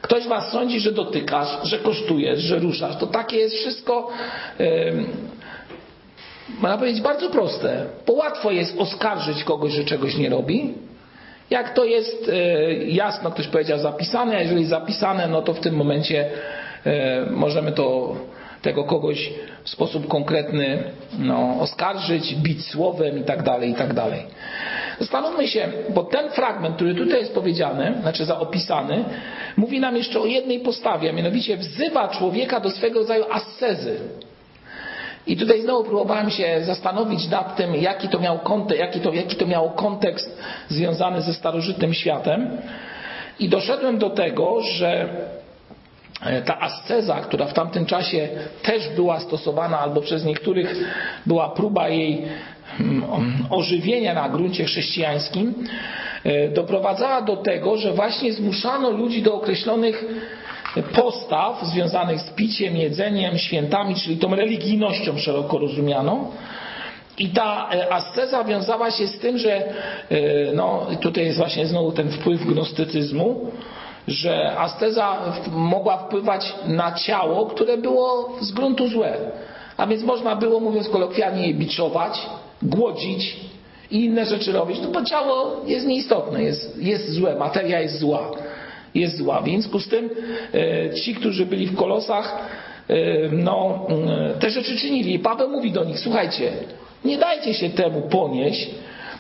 Ktoś 0.02 0.28
was 0.28 0.52
sądzi, 0.52 0.80
że 0.80 0.92
dotykasz, 0.92 1.58
że 1.64 1.80
kosztujesz, 1.80 2.40
że 2.40 2.60
ruszasz. 2.60 2.96
To 2.98 3.08
takie 3.08 3.38
jest 3.38 3.56
wszystko, 3.56 4.10
yy, 4.60 4.94
można 6.62 6.78
powiedzieć, 6.78 7.02
bardzo 7.02 7.30
proste. 7.30 7.86
Bo 8.08 8.14
łatwo 8.14 8.52
jest 8.52 8.80
oskarżyć 8.80 9.44
kogoś, 9.44 9.72
że 9.72 9.84
czegoś 9.84 10.18
nie 10.18 10.30
robi. 10.30 10.74
Jak 11.50 11.74
to 11.74 11.86
jest 11.86 12.28
yy, 12.28 12.86
jasno, 12.86 13.32
ktoś 13.32 13.48
powiedział, 13.48 13.80
zapisane, 13.80 14.38
a 14.38 14.42
jeżeli 14.42 14.66
zapisane, 14.66 15.28
no 15.28 15.42
to 15.42 15.54
w 15.54 15.60
tym 15.60 15.76
momencie 15.76 16.30
yy, 16.86 16.92
możemy 17.32 17.72
to 17.72 18.16
tego 18.62 18.84
kogoś 18.84 19.30
w 19.64 19.70
sposób 19.70 20.08
konkretny 20.08 20.84
no, 21.20 21.60
oskarżyć, 21.60 22.36
bić 22.36 22.66
słowem 22.66 23.20
i 23.20 23.24
tak 23.24 23.44
dalej, 23.44 23.70
i 23.72 23.76
tak 23.76 23.94
dalej. 23.94 24.22
Zastanówmy 25.00 25.48
się, 25.48 25.70
bo 25.90 26.04
ten 26.04 26.30
fragment, 26.30 26.76
który 26.76 26.96
tutaj 26.96 27.20
jest 27.20 27.34
powiedziany, 27.34 27.94
znaczy 28.02 28.26
zaopisany, 28.26 29.06
mówi 29.58 29.80
nam 29.80 29.98
jeszcze 29.98 30.20
o 30.20 30.26
jednej 30.26 30.60
postawie, 30.60 31.10
a 31.10 31.14
mianowicie 31.14 31.58
wzywa 31.58 32.08
człowieka 32.08 32.60
do 32.60 32.70
swego 32.70 33.00
rodzaju 33.00 33.26
ascezy. 33.32 34.00
I 35.28 35.38
tutaj 35.38 35.62
znowu 35.62 35.84
próbowałem 35.84 36.30
się 36.30 36.62
zastanowić 36.64 37.30
nad 37.30 37.56
tym, 37.56 37.76
jaki 37.76 38.10
to, 38.10 38.20
miał 38.20 38.40
kontekst, 38.40 38.80
jaki, 38.80 39.00
to, 39.00 39.14
jaki 39.14 39.36
to 39.36 39.46
miało 39.46 39.70
kontekst 39.70 40.38
związany 40.70 41.22
ze 41.22 41.34
starożytnym 41.34 41.94
światem. 41.94 42.58
I 43.40 43.50
doszedłem 43.50 43.98
do 43.98 44.10
tego, 44.10 44.62
że 44.62 45.10
E, 46.26 46.42
ta 46.42 46.60
asceza, 46.60 47.16
która 47.22 47.46
w 47.46 47.54
tamtym 47.54 47.86
czasie 47.86 48.30
też 48.64 48.90
była 48.90 49.20
stosowana, 49.20 49.80
albo 49.80 50.02
przez 50.02 50.26
niektórych 50.26 50.76
była 51.26 51.50
próba 51.50 51.90
jej 51.90 52.22
ożywienia 53.50 54.14
na 54.14 54.30
gruncie 54.30 54.66
chrześcijańskim, 54.66 55.54
e, 56.24 56.50
doprowadzała 56.50 57.22
do 57.22 57.38
tego, 57.38 57.78
że 57.78 57.94
właśnie 57.94 58.34
zmuszano 58.34 58.90
ludzi 58.90 59.22
do 59.22 59.36
określonych 59.36 60.06
postaw 60.94 61.64
związanych 61.64 62.22
z 62.22 62.30
piciem, 62.30 62.78
jedzeniem, 62.78 63.38
świętami, 63.38 63.96
czyli 63.96 64.18
tą 64.18 64.36
religijnością 64.36 65.18
szeroko 65.18 65.58
rozumianą, 65.58 66.32
I 67.18 67.30
ta 67.30 67.70
e, 67.74 67.94
asceza 67.94 68.44
wiązała 68.44 68.92
się 68.92 69.08
z 69.08 69.20
tym, 69.20 69.38
że 69.38 69.54
e, 69.56 69.74
no, 70.54 70.88
tutaj 71.02 71.26
jest 71.26 71.38
właśnie 71.38 71.66
znowu 71.66 71.92
ten 71.92 72.12
wpływ 72.12 72.46
gnostycyzmu, 72.46 73.52
że 74.08 74.58
asceza 74.58 75.18
mogła 75.52 75.98
wpływać 75.98 76.56
na 76.68 76.92
ciało, 76.92 77.46
które 77.46 77.78
było 77.78 78.38
z 78.42 78.52
gruntu 78.52 78.88
złe. 78.88 79.18
A 79.78 79.88
więc 79.88 80.04
można 80.04 80.36
było, 80.36 80.60
mówiąc 80.60 80.90
kolokwialnie, 80.90 81.48
je 81.48 81.54
biczować, 81.54 82.20
głodzić 82.62 83.36
i 83.92 84.06
inne 84.06 84.26
rzeczy 84.26 84.52
robić, 84.52 84.78
no 84.82 84.88
bo 84.88 85.04
ciało 85.04 85.62
jest 85.66 85.88
nieistotne, 85.88 86.44
jest, 86.44 86.78
jest 86.78 87.10
złe, 87.10 87.36
materia 87.36 87.82
jest 87.82 88.00
zła. 88.00 88.32
Jest 88.96 89.18
zła. 89.18 89.42
W 89.42 89.46
związku 89.46 89.80
z 89.80 89.88
tym 89.88 90.10
e, 90.54 90.94
ci, 90.94 91.16
którzy 91.16 91.46
byli 91.46 91.68
w 91.68 91.76
kolosach, 91.76 92.38
e, 92.88 92.96
no, 93.32 93.88
e, 94.36 94.40
te 94.40 94.50
rzeczy 94.50 94.78
czynili. 94.78 95.14
I 95.14 95.20
Paweł 95.20 95.50
mówi 95.50 95.72
do 95.72 95.84
nich, 95.84 96.00
słuchajcie, 96.00 96.52
nie 97.06 97.18
dajcie 97.18 97.54
się 97.54 97.70
temu 97.70 98.02
ponieść, 98.02 98.70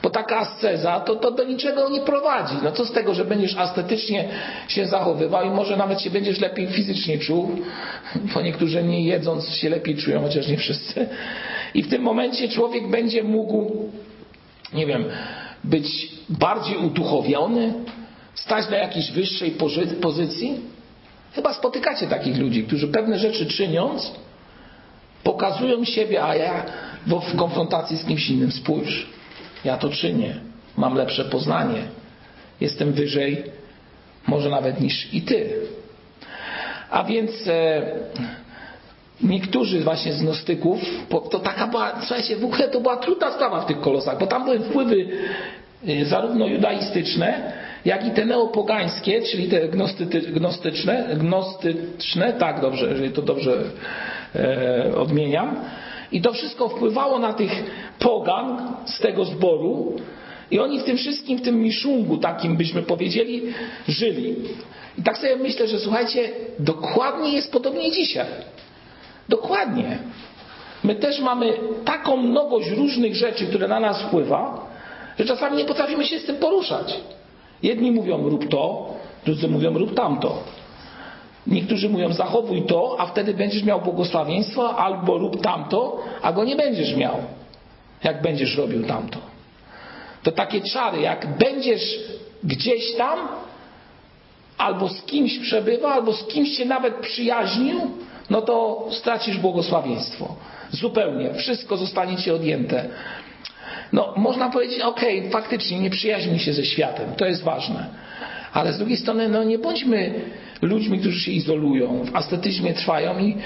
bo 0.04 0.10
taka 0.10 0.38
asceza 0.38 1.00
to, 1.00 1.15
to 1.15 1.32
do 1.32 1.43
niczego 1.43 1.89
nie 1.89 2.02
prowadzi. 2.02 2.56
No 2.63 2.71
co 2.71 2.86
z 2.86 2.91
tego, 2.91 3.13
że 3.13 3.26
będziesz 3.26 3.58
estetycznie 3.58 4.26
się 4.67 4.86
zachowywał 4.86 5.45
i 5.45 5.50
może 5.50 5.78
nawet 5.78 6.02
się 6.02 6.10
będziesz 6.10 6.39
lepiej 6.39 6.67
fizycznie 6.67 7.17
czuł, 7.17 7.52
bo 8.34 8.41
niektórzy 8.41 8.84
nie 8.84 9.04
jedząc 9.04 9.50
się 9.50 9.69
lepiej 9.69 9.95
czują, 9.95 10.21
chociaż 10.21 10.47
nie 10.47 10.58
wszyscy. 10.58 11.08
I 11.74 11.84
w 11.84 11.90
tym 11.90 12.02
momencie 12.02 12.50
człowiek 12.50 12.88
będzie 12.88 13.24
mógł, 13.24 13.72
nie 14.74 14.86
wiem, 14.86 15.06
być 15.64 16.12
bardziej 16.30 16.78
uduchowiony, 16.78 17.74
stać 18.34 18.70
na 18.70 18.78
jakiejś 18.78 19.12
wyższej 19.12 19.52
pozycji. 20.02 20.60
Chyba 21.34 21.54
spotykacie 21.54 22.08
takich 22.08 22.38
ludzi, 22.38 22.64
którzy 22.64 22.88
pewne 22.88 23.20
rzeczy 23.20 23.46
czyniąc, 23.46 24.12
pokazują 25.24 25.86
siebie, 25.86 26.24
a 26.24 26.36
ja 26.36 26.66
w 27.08 27.36
konfrontacji 27.36 27.98
z 27.98 28.06
kimś 28.06 28.30
innym 28.30 28.52
spójrz. 28.52 29.08
Ja 29.66 29.78
to 29.78 29.90
czynię. 29.90 30.36
Mam 30.78 30.96
lepsze 30.96 31.26
poznanie. 31.26 31.84
Jestem 32.62 32.94
wyżej, 32.94 33.44
może 34.28 34.50
nawet 34.50 34.82
niż 34.82 35.14
i 35.14 35.22
ty. 35.22 35.50
A 36.90 37.04
więc 37.04 37.48
e, 37.48 37.82
niektórzy 39.22 39.80
właśnie 39.80 40.14
z 40.14 40.22
gnostyków, 40.22 40.80
to 41.32 41.40
taka 41.40 41.68
była, 41.68 41.96
słuchajcie, 42.00 42.36
w 42.36 42.46
ogóle 42.46 42.68
to 42.68 42.80
była 42.82 42.98
trudna 42.98 43.32
sprawa 43.32 43.62
w 43.62 43.66
tych 43.66 43.80
kolosach, 43.80 44.20
bo 44.20 44.28
tam 44.28 44.44
były 44.46 44.60
wpływy 44.60 45.08
e, 45.88 46.06
zarówno 46.06 46.48
judaistyczne, 46.48 47.54
jak 47.86 48.08
i 48.08 48.12
te 48.12 48.26
neopogańskie, 48.26 49.22
czyli 49.22 49.48
te 49.48 49.68
gnostyczne, 50.34 51.08
gnostyczne, 51.16 52.34
tak 52.34 52.62
dobrze, 52.62 52.90
jeżeli 52.90 53.12
to 53.12 53.22
dobrze 53.22 53.64
e, 54.36 54.96
odmieniam, 54.96 55.56
i 56.12 56.22
to 56.22 56.34
wszystko 56.34 56.70
wpływało 56.70 57.20
na 57.20 57.34
tych 57.34 57.52
pogan 58.00 58.76
z 58.86 59.00
tego 59.00 59.26
zboru. 59.26 59.96
I 60.52 60.60
oni 60.60 60.80
w 60.80 60.84
tym 60.84 60.98
wszystkim, 60.98 61.38
w 61.38 61.42
tym 61.42 61.62
miszungu 61.62 62.18
takim 62.18 62.58
byśmy 62.58 62.82
powiedzieli, 62.82 63.42
żyli. 63.88 64.36
I 64.98 65.04
tak 65.04 65.18
sobie 65.18 65.36
myślę, 65.36 65.68
że 65.68 65.80
słuchajcie, 65.80 66.30
dokładnie 66.60 67.34
jest 67.34 67.52
podobnie 67.52 67.92
dzisiaj. 67.92 68.26
Dokładnie. 69.30 69.98
My 70.84 70.96
też 70.96 71.20
mamy 71.20 71.54
taką 71.86 72.18
mnogość 72.18 72.70
różnych 72.70 73.16
rzeczy, 73.16 73.48
które 73.48 73.68
na 73.68 73.80
nas 73.80 74.02
wpływa, 74.02 74.68
że 75.20 75.26
czasami 75.26 75.58
nie 75.58 75.66
potrafimy 75.66 76.06
się 76.06 76.20
z 76.20 76.26
tym 76.26 76.36
poruszać. 76.36 77.00
Jedni 77.63 77.92
mówią 77.92 78.30
rób 78.30 78.50
to, 78.50 78.94
drudzy 79.26 79.48
mówią 79.48 79.78
rób 79.78 79.94
tamto. 79.96 80.38
Niektórzy 81.48 81.90
mówią, 81.90 82.13
zachowuj 82.13 82.62
to, 82.62 82.96
a 83.00 83.06
wtedy 83.06 83.34
będziesz 83.34 83.63
miał 83.63 83.82
błogosławieństwo, 83.82 84.78
albo 84.78 85.18
rób 85.18 85.42
tamto, 85.42 85.98
a 86.22 86.34
go 86.34 86.44
nie 86.44 86.56
będziesz 86.56 86.96
miał, 86.96 87.16
jak 88.04 88.22
będziesz 88.22 88.58
robił 88.58 88.86
tamto. 88.86 89.20
To 90.24 90.32
takie 90.32 90.62
czary, 90.62 91.02
jak 91.02 91.38
będziesz 91.38 92.00
gdzieś 92.44 92.96
tam, 92.96 93.20
albo 94.58 94.90
z 94.90 95.02
kimś 95.02 95.40
przebywa, 95.40 95.94
albo 95.94 96.13
z 96.13 96.28
kimś 96.28 96.58
się 96.58 96.66
nawet 96.66 96.96
przyjaźnił, 96.96 97.82
no 98.30 98.42
to 98.42 98.88
stracisz 98.92 99.38
błogosławieństwo. 99.38 100.36
Zupełnie. 100.72 101.34
Wszystko 101.34 101.78
zostanie 101.78 102.18
ci 102.18 102.32
odjęte. 102.32 102.86
No, 103.94 104.13
można 104.18 104.50
powiedzieć, 104.50 104.82
okay, 104.82 105.30
faktycznie 105.30 105.80
nie 105.80 105.90
przyjaźnij 105.90 106.40
się 106.40 106.54
ze 106.54 106.66
światem. 106.66 107.16
To 107.18 107.26
jest 107.26 107.44
ważne. 107.44 107.86
Ale 108.54 108.74
z 108.74 108.78
drugiej 108.78 108.98
strony, 108.98 109.30
no 109.30 109.44
nie 109.44 109.60
bądźmy 109.60 110.13
ludźmi, 110.62 111.00
którzy 111.00 111.20
się 111.20 111.32
izolują, 111.32 112.04
w 112.04 112.16
ascetyzmie 112.16 112.74
trwają 112.74 113.20
i 113.20 113.38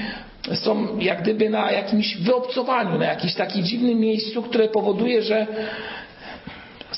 są 0.53 0.99
jak 0.99 1.21
gdyby 1.21 1.49
na 1.49 1.71
jakimś 1.71 2.17
wyobcowaniu, 2.17 2.97
na 2.97 3.05
jakimś 3.05 3.33
takim 3.33 3.63
dziwnym 3.63 3.99
miejscu, 3.99 4.43
które 4.43 4.67
powoduje, 4.67 5.21
że 5.21 5.47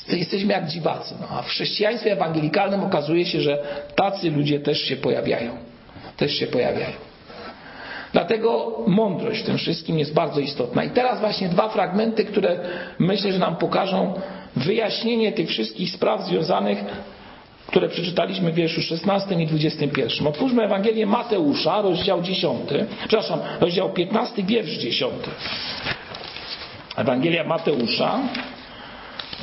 jesteśmy 0.10 0.54
jak 0.54 0.68
dziwacy. 0.68 1.16
No, 1.22 1.28
a 1.30 1.42
w 1.42 1.48
chrześcijaństwie 1.48 2.12
ewangelikalnym 2.12 2.84
okazuje 2.84 3.26
się, 3.26 3.42
że 3.42 3.58
tacy 3.96 4.32
ludzie 4.32 4.60
też 4.60 4.82
się 4.82 4.96
pojawiają. 4.96 5.58
Też 6.18 6.32
się 6.40 6.48
pojawiają. 6.48 7.13
Dlatego 8.14 8.78
mądrość 8.88 9.42
w 9.42 9.46
tym 9.46 9.58
wszystkim 9.58 10.00
jest 10.00 10.14
bardzo 10.14 10.40
istotna. 10.40 10.84
I 10.84 10.90
teraz 10.90 11.20
właśnie 11.20 11.50
dwa 11.50 11.70
fragmenty, 11.70 12.26
które 12.26 12.60
myślę, 13.00 13.32
że 13.32 13.40
nam 13.40 13.56
pokażą 13.56 14.14
wyjaśnienie 14.56 15.32
tych 15.32 15.50
wszystkich 15.50 15.90
spraw 15.90 16.26
związanych 16.26 16.78
które 17.68 17.90
przeczytaliśmy 17.90 18.52
w 18.52 18.56
wierszu 18.56 18.82
16 18.82 19.36
i 19.36 19.48
21. 19.48 20.28
Otwórzmy 20.28 20.64
Ewangelię 20.64 21.06
Mateusza, 21.06 21.82
rozdział 21.82 22.22
10, 22.22 22.70
przepraszam, 23.00 23.40
rozdział 23.60 23.94
15, 23.94 24.44
wiersz 24.44 24.72
10. 24.72 25.14
Ewangelia 26.96 27.44
Mateusza, 27.44 28.20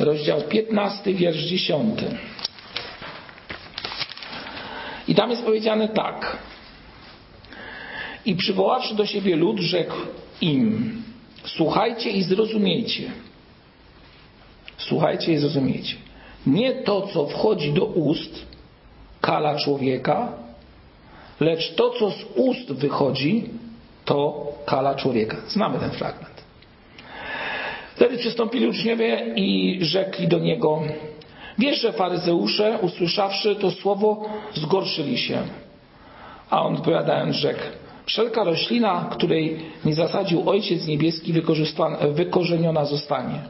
rozdział 0.01 0.41
15, 0.41 1.15
wiersz 1.15 1.39
10. 1.39 2.01
I 5.09 5.15
tam 5.15 5.31
jest 5.31 5.45
powiedziane 5.45 5.89
tak. 5.89 6.37
I 8.25 8.37
przywoławszy 8.37 8.95
do 8.95 9.07
siebie 9.07 9.37
lud, 9.37 9.59
rzekł 9.61 9.97
im: 10.41 10.93
Słuchajcie 11.45 12.11
i 12.11 12.23
zrozumiejcie. 12.23 13.11
Słuchajcie 14.77 15.33
i 15.33 15.39
zrozumiejcie. 15.39 15.97
Nie 16.47 16.73
to, 16.73 17.03
co 17.13 17.27
wchodzi 17.27 17.73
do 17.73 17.85
ust, 17.85 18.47
kala 19.21 19.59
człowieka, 19.59 20.33
lecz 21.41 21.75
to, 21.75 21.91
co 21.91 22.11
z 22.11 22.25
ust 22.35 22.73
wychodzi, 22.73 23.45
to 24.05 24.47
kala 24.67 24.95
człowieka. 24.95 25.37
Znamy 25.49 25.79
ten 25.79 25.91
fragment. 25.91 26.45
Wtedy 27.95 28.19
przystąpili 28.19 28.69
uczniowie 28.69 29.35
i 29.37 29.79
rzekli 29.85 30.29
do 30.29 30.39
niego, 30.39 30.83
wiesz, 31.59 31.81
że 31.81 31.93
faryzeusze, 31.93 32.79
usłyszawszy 32.83 33.57
to 33.57 33.71
słowo, 33.71 34.29
zgorszyli 34.55 35.19
się. 35.19 35.43
A 36.51 36.63
on 36.63 36.75
odpowiadając 36.75 37.37
rzekł, 37.37 37.61
wszelka 38.11 38.45
roślina, 38.45 39.09
której 39.13 39.59
nie 39.85 39.95
zasadził 39.95 40.51
Ojciec 40.51 40.87
Niebieski, 40.87 41.35
wykorzeniona 42.11 42.85
zostanie. 42.85 43.41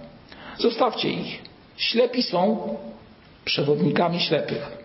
Zostawcie 0.59 1.11
ich. 1.11 1.43
Ślepi 1.77 2.23
są 2.23 2.69
przewodnikami 3.45 4.21
ślepych. 4.21 4.79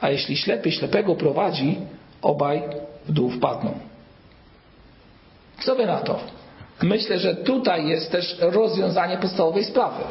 A 0.00 0.10
jeśli 0.10 0.36
ślepy 0.36 0.72
ślepego 0.72 1.14
prowadzi, 1.14 1.76
obaj 2.22 2.62
w 3.06 3.12
dół 3.12 3.30
wpadną. 3.30 3.74
Co 5.60 5.74
wy 5.74 5.86
na 5.86 5.98
to? 5.98 6.20
Myślę, 6.82 7.18
że 7.18 7.34
tutaj 7.34 7.88
jest 7.88 8.12
też 8.12 8.36
rozwiązanie 8.40 9.16
podstawowej 9.16 9.64
sprawy. 9.64 10.02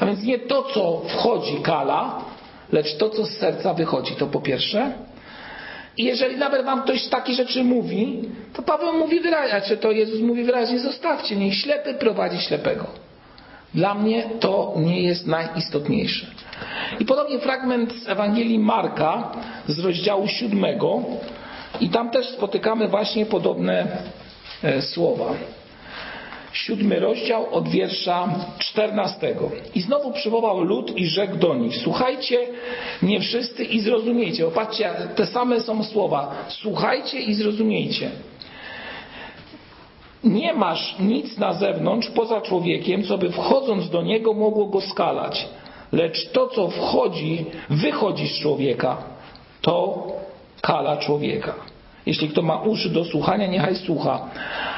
A 0.00 0.06
więc 0.06 0.22
nie 0.22 0.38
to, 0.38 0.62
co 0.62 1.02
wchodzi 1.08 1.56
kala, 1.62 2.24
lecz 2.72 2.96
to, 2.96 3.10
co 3.10 3.26
z 3.26 3.30
serca 3.30 3.74
wychodzi. 3.74 4.16
To 4.16 4.26
po 4.26 4.40
pierwsze. 4.40 4.92
I 5.96 6.04
jeżeli 6.04 6.36
nawet 6.36 6.64
wam 6.64 6.82
ktoś 6.82 7.08
takie 7.08 7.32
rzeczy 7.32 7.64
mówi, 7.64 8.22
to 8.52 8.62
Paweł 8.62 8.92
mówi 8.98 9.20
wyraźnie, 9.20 9.60
czy 9.60 9.76
to 9.76 9.92
Jezus 9.92 10.20
mówi 10.20 10.44
wyraźnie, 10.44 10.78
zostawcie, 10.78 11.36
niech 11.36 11.54
ślepy 11.54 11.94
prowadzi 11.94 12.38
ślepego. 12.38 12.86
Dla 13.74 13.94
mnie 13.94 14.24
to 14.40 14.74
nie 14.76 15.02
jest 15.02 15.26
najistotniejsze. 15.26 16.26
I 17.00 17.04
podobnie 17.04 17.38
fragment 17.38 17.92
z 17.92 18.08
Ewangelii 18.08 18.58
Marka 18.58 19.32
z 19.68 19.78
rozdziału 19.78 20.28
siódmego 20.28 21.02
i 21.80 21.88
tam 21.88 22.10
też 22.10 22.28
spotykamy 22.28 22.88
właśnie 22.88 23.26
podobne 23.26 23.86
e, 24.62 24.82
słowa. 24.82 25.34
Siódmy 26.64 27.00
rozdział 27.00 27.54
od 27.54 27.68
wiersza 27.68 28.28
czternastego. 28.58 29.50
I 29.74 29.80
znowu 29.80 30.12
przywołał 30.12 30.60
lud 30.60 30.96
i 30.96 31.06
rzekł 31.06 31.36
do 31.36 31.54
nich: 31.54 31.76
Słuchajcie, 31.76 32.38
nie 33.02 33.20
wszyscy 33.20 33.64
i 33.64 33.80
zrozumiejcie. 33.80 34.44
Popatrzcie, 34.44 34.90
te 35.16 35.26
same 35.26 35.60
są 35.60 35.84
słowa. 35.84 36.34
Słuchajcie 36.48 37.20
i 37.20 37.34
zrozumiejcie. 37.34 38.10
Nie 40.24 40.54
masz 40.54 40.98
nic 40.98 41.38
na 41.38 41.52
zewnątrz 41.52 42.10
poza 42.10 42.40
człowiekiem, 42.40 43.02
co 43.02 43.18
by 43.18 43.30
wchodząc 43.30 43.90
do 43.90 44.02
niego 44.02 44.32
mogło 44.32 44.66
go 44.66 44.80
skalać. 44.80 45.48
Lecz 45.92 46.30
to, 46.32 46.46
co 46.46 46.68
wchodzi, 46.68 47.44
wychodzi 47.70 48.28
z 48.28 48.40
człowieka, 48.40 48.96
to 49.60 50.06
kala 50.60 50.96
człowieka. 50.96 51.54
Jeśli 52.06 52.28
kto 52.28 52.42
ma 52.42 52.62
uszy 52.62 52.90
do 52.90 53.04
słuchania, 53.04 53.46
niechaj 53.46 53.76
słucha. 53.76 54.30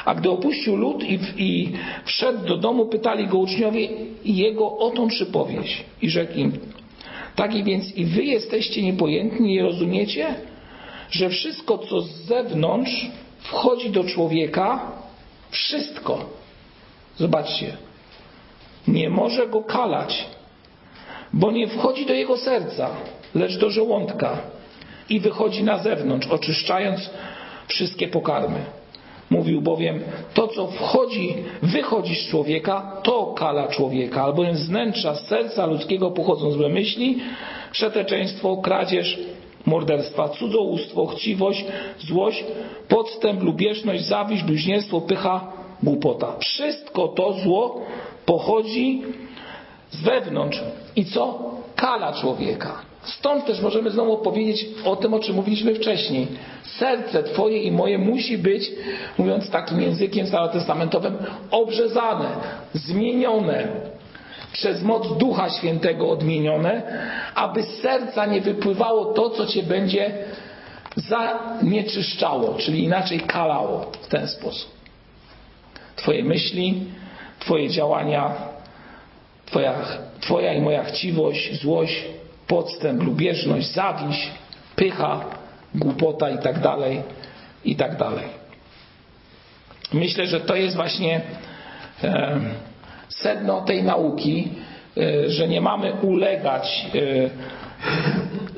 A 0.05 0.14
gdy 0.14 0.31
opuścił 0.31 0.77
lud 0.77 1.05
i, 1.05 1.19
i 1.37 1.73
wszedł 2.05 2.47
do 2.47 2.57
domu, 2.57 2.87
pytali 2.87 3.27
go 3.27 3.38
uczniowie 3.38 3.88
jego 4.25 4.79
o 4.79 4.91
tą 4.91 5.09
przypowieść. 5.09 5.85
I 6.03 6.11
rzekł 6.11 6.38
im, 6.38 6.53
tak 7.37 7.64
więc 7.64 7.97
i 7.97 8.05
wy 8.05 8.25
jesteście 8.25 8.83
niepojętni, 8.83 9.49
nie 9.49 9.62
rozumiecie, 9.62 10.35
że 11.11 11.29
wszystko, 11.29 11.79
co 11.79 12.01
z 12.01 12.11
zewnątrz 12.11 13.07
wchodzi 13.38 13.91
do 13.91 14.05
człowieka, 14.05 14.93
wszystko, 15.51 16.25
zobaczcie, 17.17 17.77
nie 18.88 19.11
może 19.11 19.47
go 19.47 19.62
kalać, 19.62 20.27
bo 21.33 21.53
nie 21.53 21.67
wchodzi 21.67 22.07
do 22.07 22.14
jego 22.14 22.37
serca, 22.37 22.91
lecz 23.35 23.59
do 23.59 23.71
żołądka 23.71 24.38
i 25.11 25.21
wychodzi 25.21 25.64
na 25.64 25.79
zewnątrz, 25.79 26.27
oczyszczając 26.27 27.11
wszystkie 27.66 28.09
pokarmy. 28.09 28.59
Mówił 29.31 29.62
bowiem, 29.62 30.01
to 30.35 30.49
co 30.49 30.66
wchodzi, 30.66 31.35
wychodzi 31.62 32.14
z 32.14 32.29
człowieka, 32.31 33.01
to 33.03 33.27
kala 33.27 33.68
człowieka, 33.68 34.23
albowiem 34.23 34.55
wnętrza, 34.55 35.14
serca 35.14 35.66
ludzkiego 35.66 36.11
pochodzą 36.11 36.51
złe 36.51 36.68
myśli, 36.68 37.18
przeteczeństwo, 37.73 38.57
kradzież, 38.57 39.18
morderstwa, 39.66 40.29
cudzołóstwo, 40.29 41.07
chciwość, 41.07 41.64
złość, 41.99 42.44
podstęp, 42.88 43.42
lubieżność, 43.42 44.05
zawiść, 44.05 44.42
bluźnierstwo, 44.42 45.01
pycha, 45.01 45.53
głupota. 45.83 46.33
Wszystko 46.38 47.09
to 47.09 47.33
zło 47.33 47.81
pochodzi 48.27 49.03
z 49.90 50.03
wewnątrz. 50.03 50.61
I 50.97 51.05
co? 51.05 51.38
Kala 51.77 52.12
człowieka. 52.12 52.88
Stąd 53.09 53.47
też 53.47 53.61
możemy 53.61 53.90
znowu 53.90 54.18
powiedzieć 54.18 54.66
o 54.85 54.97
tym, 54.97 55.14
o 55.14 55.18
czym 55.18 55.37
mówiliśmy 55.37 55.75
wcześniej. 55.75 56.27
Serce 56.62 57.23
Twoje 57.23 57.62
i 57.62 57.73
moje 57.73 57.99
musi 57.99 58.38
być, 58.38 58.71
mówiąc 59.18 59.51
takim 59.51 59.81
językiem 59.81 60.27
starotestamentowym, 60.27 61.16
obrzezane, 61.51 62.29
zmienione, 62.73 63.68
przez 64.53 64.83
moc 64.83 65.18
Ducha 65.18 65.51
Świętego 65.51 66.11
odmienione, 66.11 66.83
aby 67.35 67.62
z 67.62 67.81
serca 67.81 68.27
nie 68.27 68.40
wypływało 68.40 69.05
to, 69.05 69.31
co 69.31 69.47
Cię 69.47 69.62
będzie 69.62 70.25
zanieczyszczało, 70.97 72.55
czyli 72.55 72.85
inaczej 72.85 73.21
kalało 73.21 73.92
w 74.03 74.09
ten 74.09 74.29
sposób. 74.29 74.71
Twoje 75.97 76.25
myśli, 76.25 76.85
Twoje 77.38 77.68
działania, 77.68 78.35
Twoja, 79.47 79.75
twoja 80.21 80.53
i 80.53 80.61
moja 80.61 80.85
chciwość, 80.85 81.61
złość, 81.61 82.05
podstęp, 82.49 83.03
lubieżność, 83.03 83.73
zawiść, 83.73 84.31
pycha, 84.77 85.25
głupota 85.75 86.31
i 86.31 86.39
tak 86.39 86.61
dalej, 86.61 87.03
i 87.65 87.77
tak 87.77 87.97
dalej. 87.97 88.25
Myślę, 89.93 90.27
że 90.27 90.41
to 90.41 90.55
jest 90.55 90.77
właśnie 90.77 91.21
e, 92.05 92.41
sedno 93.09 93.61
tej 93.61 93.83
nauki, 93.83 94.49
e, 94.97 95.31
że 95.31 95.49
nie 95.49 95.61
mamy 95.61 95.93
ulegać, 95.93 96.87
e, 96.95 97.31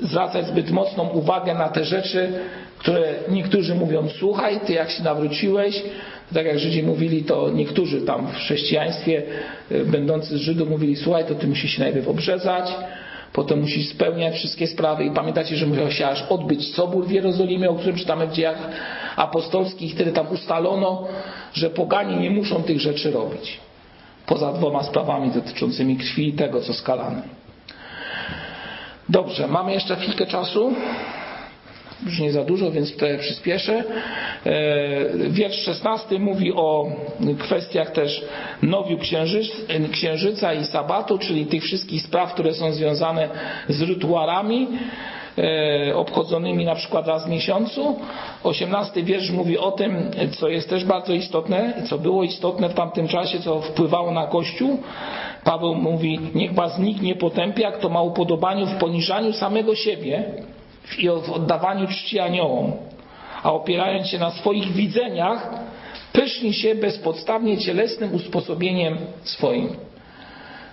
zwracać 0.07 0.46
zbyt 0.46 0.70
mocną 0.70 1.09
uwagę 1.09 1.55
na 1.55 1.68
te 1.68 1.85
rzeczy, 1.85 2.33
które 2.79 3.14
niektórzy 3.29 3.74
mówią, 3.74 4.09
słuchaj, 4.09 4.61
ty 4.66 4.72
jak 4.72 4.90
się 4.90 5.03
nawróciłeś, 5.03 5.83
tak 6.35 6.46
jak 6.46 6.59
Żydzi 6.59 6.83
mówili, 6.83 7.24
to 7.24 7.50
niektórzy 7.50 8.03
tam 8.03 8.26
w 8.26 8.35
chrześcijaństwie, 8.35 9.22
e, 9.70 9.85
będący 9.85 10.38
z 10.38 10.40
Żydów, 10.40 10.68
mówili, 10.68 10.96
słuchaj, 10.96 11.24
to 11.24 11.35
ty 11.35 11.46
musisz 11.46 11.70
się 11.70 11.81
najpierw 11.81 12.09
obrzezać, 12.09 12.72
potem 13.32 13.60
musisz 13.60 13.88
spełniać 13.88 14.34
wszystkie 14.34 14.66
sprawy 14.66 15.04
i 15.04 15.10
pamiętacie, 15.10 15.56
że 15.56 15.66
musiał 15.66 15.90
się 15.90 16.06
aż 16.06 16.22
odbyć 16.22 16.74
sobór 16.74 17.06
w 17.06 17.10
Jerozolimie, 17.10 17.70
o 17.70 17.74
którym 17.74 17.96
czytamy 17.96 18.26
w 18.26 18.32
dziejach 18.32 18.68
apostolskich, 19.16 19.94
wtedy 19.94 20.12
tam 20.12 20.26
ustalono, 20.32 21.06
że 21.52 21.70
poganie 21.70 22.16
nie 22.16 22.30
muszą 22.30 22.62
tych 22.62 22.80
rzeczy 22.80 23.10
robić. 23.10 23.58
Poza 24.26 24.52
dwoma 24.52 24.82
sprawami 24.82 25.30
dotyczącymi 25.30 25.96
krwi 25.96 26.28
i 26.28 26.32
tego, 26.32 26.60
co 26.60 26.74
skalane. 26.74 27.22
Dobrze, 29.08 29.48
mamy 29.48 29.72
jeszcze 29.72 29.96
chwilkę 29.96 30.26
czasu 30.26 30.74
już 32.06 32.18
nie 32.18 32.32
za 32.32 32.44
dużo, 32.44 32.70
więc 32.70 32.92
tutaj 32.92 33.18
przyspieszę. 33.18 33.84
E, 34.46 35.28
wiersz 35.30 35.64
16 35.64 36.18
mówi 36.18 36.52
o 36.52 36.86
kwestiach 37.38 37.90
też 37.90 38.24
nowiu 38.62 38.98
księżyca 39.92 40.54
i 40.54 40.64
sabatu, 40.64 41.18
czyli 41.18 41.46
tych 41.46 41.62
wszystkich 41.62 42.02
spraw, 42.02 42.34
które 42.34 42.54
są 42.54 42.72
związane 42.72 43.28
z 43.68 43.82
rytuałami 43.82 44.68
e, 45.38 45.96
obchodzonymi 45.96 46.64
na 46.64 46.74
przykład 46.74 47.06
raz 47.06 47.26
w 47.26 47.30
miesiącu. 47.30 47.96
18 48.42 49.02
wiersz 49.02 49.30
mówi 49.30 49.58
o 49.58 49.70
tym, 49.70 50.10
co 50.38 50.48
jest 50.48 50.70
też 50.70 50.84
bardzo 50.84 51.12
istotne, 51.12 51.82
co 51.88 51.98
było 51.98 52.24
istotne 52.24 52.68
w 52.68 52.74
tamtym 52.74 53.08
czasie, 53.08 53.40
co 53.40 53.60
wpływało 53.60 54.10
na 54.10 54.26
Kościół. 54.26 54.78
Paweł 55.44 55.74
mówi, 55.74 56.20
niech 56.34 56.54
was 56.54 56.78
nikt 56.78 57.02
nie 57.02 57.14
potępia, 57.14 57.72
kto 57.72 57.88
ma 57.88 58.02
upodobaniu 58.02 58.66
w 58.66 58.74
poniżaniu 58.74 59.32
samego 59.32 59.74
siebie, 59.74 60.24
i 60.98 61.08
w 61.08 61.30
oddawaniu 61.30 61.86
czci 61.86 62.18
aniołom, 62.18 62.72
a 63.42 63.52
opierając 63.52 64.06
się 64.06 64.18
na 64.18 64.30
swoich 64.30 64.72
widzeniach, 64.72 65.50
pyszni 66.12 66.54
się 66.54 66.74
bezpodstawnie 66.74 67.58
cielesnym 67.58 68.14
usposobieniem 68.14 68.98
swoim. 69.22 69.68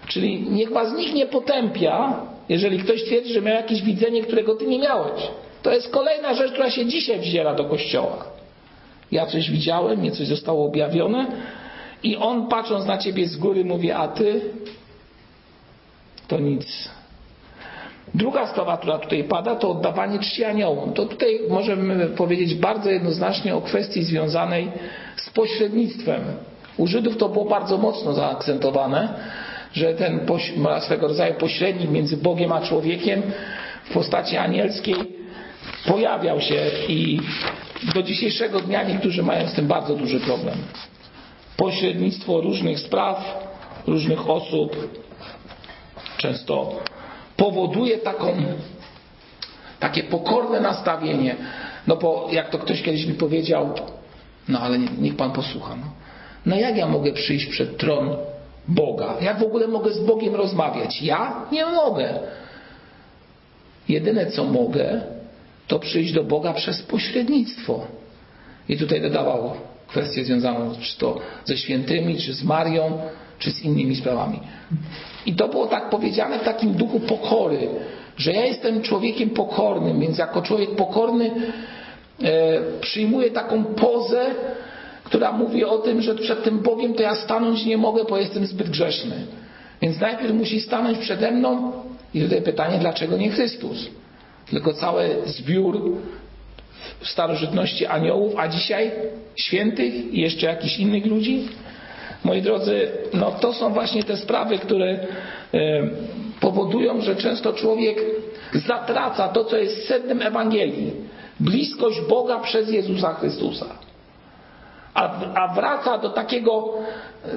Czyli 0.08 0.42
niech 0.42 0.72
was 0.72 0.98
nikt 0.98 1.14
nie 1.14 1.26
potępia, 1.26 2.22
jeżeli 2.50 2.80
ktoś 2.80 3.04
twierdzi, 3.04 3.34
że 3.34 3.42
miał 3.42 3.56
jakieś 3.56 3.82
widzenie, 3.82 4.22
którego 4.22 4.56
ty 4.56 4.68
nie 4.68 4.80
miałeś. 4.80 5.22
To 5.64 5.72
jest 5.72 5.90
kolejna 5.90 6.34
rzecz, 6.34 6.52
która 6.52 6.70
się 6.70 6.86
dzisiaj 6.86 7.20
wzięła 7.20 7.56
do 7.56 7.66
kościoła. 7.66 8.26
Ja 9.12 9.26
coś 9.26 9.52
widziałem, 9.52 10.00
mnie 10.00 10.12
coś 10.12 10.28
zostało 10.28 10.66
objawione 10.66 11.28
i 12.04 12.16
on 12.16 12.48
patrząc 12.48 12.86
na 12.86 12.98
ciebie 12.98 13.28
z 13.28 13.38
góry 13.38 13.66
mówi, 13.66 13.92
a 13.92 14.08
ty 14.08 14.42
to 16.28 16.40
nic. 16.40 16.90
Druga 18.18 18.48
sprawa, 18.48 18.78
która 18.78 18.98
tutaj 18.98 19.24
pada, 19.24 19.56
to 19.56 19.72
oddawanie 19.72 20.20
czci 20.20 20.44
aniołom. 20.44 20.94
To 20.94 21.06
tutaj 21.06 21.40
możemy 21.50 22.08
powiedzieć 22.08 22.56
bardzo 22.56 22.90
jednoznacznie 22.90 23.56
o 23.56 23.62
kwestii 23.62 24.04
związanej 24.04 24.72
z 25.16 25.30
pośrednictwem. 25.30 26.22
U 26.78 26.88
Żydów 26.88 27.18
to 27.18 27.30
było 27.30 27.46
bardzo 27.46 27.78
mocno 27.78 28.14
zaakcentowane, 28.14 29.14
że 29.74 29.94
ten 29.94 30.20
swego 30.80 31.08
rodzaju 31.08 31.34
pośrednik 31.34 31.92
między 31.92 32.18
Bogiem 32.18 32.52
a 32.52 32.62
człowiekiem 32.62 33.22
w 33.84 33.94
postaci 33.94 34.38
anielskiej 34.38 34.96
pojawiał 35.88 36.42
się 36.42 36.66
i 36.88 37.20
do 37.94 38.04
dzisiejszego 38.04 38.60
dnia 38.60 38.84
niektórzy 38.84 39.24
mają 39.24 39.48
z 39.48 39.54
tym 39.54 39.68
bardzo 39.68 39.96
duży 39.96 40.20
problem. 40.20 40.58
Pośrednictwo 41.58 42.42
różnych 42.42 42.80
spraw, 42.80 43.48
różnych 43.88 44.30
osób, 44.30 44.76
często 46.18 46.72
powoduje 47.38 47.98
taką, 47.98 48.34
takie 49.80 50.04
pokorne 50.04 50.62
nastawienie. 50.62 51.36
No 51.88 51.96
bo 51.96 52.28
jak 52.32 52.50
to 52.50 52.60
ktoś 52.60 52.82
kiedyś 52.82 53.06
mi 53.06 53.14
powiedział, 53.14 53.74
no 54.48 54.60
ale 54.60 54.80
niech 54.80 55.16
Pan 55.16 55.32
posłucha. 55.32 55.76
No, 55.76 55.86
no 56.46 56.56
jak 56.56 56.78
ja 56.78 56.88
mogę 56.88 57.12
przyjść 57.12 57.46
przed 57.46 57.78
tron 57.78 58.16
Boga? 58.68 59.16
Jak 59.22 59.40
w 59.40 59.44
ogóle 59.44 59.68
mogę 59.68 59.92
z 59.92 60.00
Bogiem 60.00 60.36
rozmawiać? 60.36 61.02
Ja 61.02 61.46
nie 61.52 61.66
mogę. 61.66 62.20
Jedyne 63.90 64.26
co 64.26 64.44
mogę, 64.44 65.02
to 65.68 65.80
przyjść 65.80 66.14
do 66.14 66.24
Boga 66.24 66.54
przez 66.54 66.82
pośrednictwo. 66.82 67.88
I 68.70 68.78
tutaj 68.78 69.02
dodawał 69.02 69.54
kwestię 69.88 70.26
związaną 70.26 70.76
czy 70.82 70.98
to 70.98 71.20
ze 71.46 71.58
świętymi, 71.58 72.18
czy 72.18 72.34
z 72.34 72.44
Marią, 72.44 73.00
czy 73.40 73.52
z 73.52 73.62
innymi 73.62 73.96
sprawami. 73.96 74.40
I 75.26 75.36
to 75.36 75.48
było 75.48 75.68
tak 75.68 75.90
powiedziane 75.90 76.40
w 76.40 76.44
takim 76.44 76.74
duchu 76.74 77.00
pokory, 77.00 77.68
że 78.18 78.34
ja 78.34 78.46
jestem 78.46 78.82
człowiekiem 78.82 79.30
pokornym, 79.30 80.00
więc 80.00 80.18
jako 80.18 80.42
człowiek 80.42 80.76
pokorny 80.76 81.32
e, 82.24 82.60
przyjmuję 82.82 83.32
taką 83.32 83.64
pozę, 83.64 84.26
która 85.04 85.32
mówi 85.32 85.66
o 85.66 85.78
tym, 85.78 86.02
że 86.02 86.16
przed 86.16 86.44
tym 86.44 86.60
Bogiem 86.60 86.94
to 86.94 87.04
ja 87.04 87.16
stanąć 87.16 87.66
nie 87.66 87.78
mogę, 87.78 88.04
bo 88.10 88.18
jestem 88.18 88.46
zbyt 88.46 88.70
grzeszny. 88.70 89.16
Więc 89.82 90.00
najpierw 90.00 90.34
musi 90.34 90.62
stanąć 90.62 90.98
przede 90.98 91.32
mną 91.32 91.72
i 92.14 92.22
tutaj 92.22 92.42
pytanie, 92.42 92.78
dlaczego 92.80 93.18
nie 93.18 93.30
Chrystus? 93.30 93.88
Tylko 94.50 94.74
cały 94.74 95.16
zbiór 95.26 95.98
w 97.00 97.08
starożytności 97.08 97.86
aniołów, 97.86 98.34
a 98.38 98.48
dzisiaj 98.48 98.92
świętych 99.36 100.14
i 100.14 100.22
jeszcze 100.22 100.46
jakichś 100.46 100.80
innych 100.80 101.06
ludzi? 101.06 101.48
Moi 102.28 102.42
drodzy, 102.42 102.92
no 103.14 103.32
to 103.32 103.54
są 103.54 103.74
właśnie 103.74 104.04
te 104.04 104.18
sprawy, 104.18 104.58
które 104.58 104.88
e, 104.90 105.00
powodują, 106.40 107.02
że 107.02 107.16
często 107.16 107.54
człowiek 107.54 107.98
zatraca 108.54 109.28
to, 109.28 109.46
co 109.46 109.58
jest 109.58 109.88
sednem 109.88 110.22
Ewangelii. 110.22 110.92
Bliskość 111.40 112.02
Boga 112.02 112.40
przez 112.40 112.70
Jezusa 112.70 113.14
Chrystusa. 113.14 113.66
A, 114.94 115.54
wraca 115.56 115.98
do 115.98 116.10
takiego, 116.10 116.74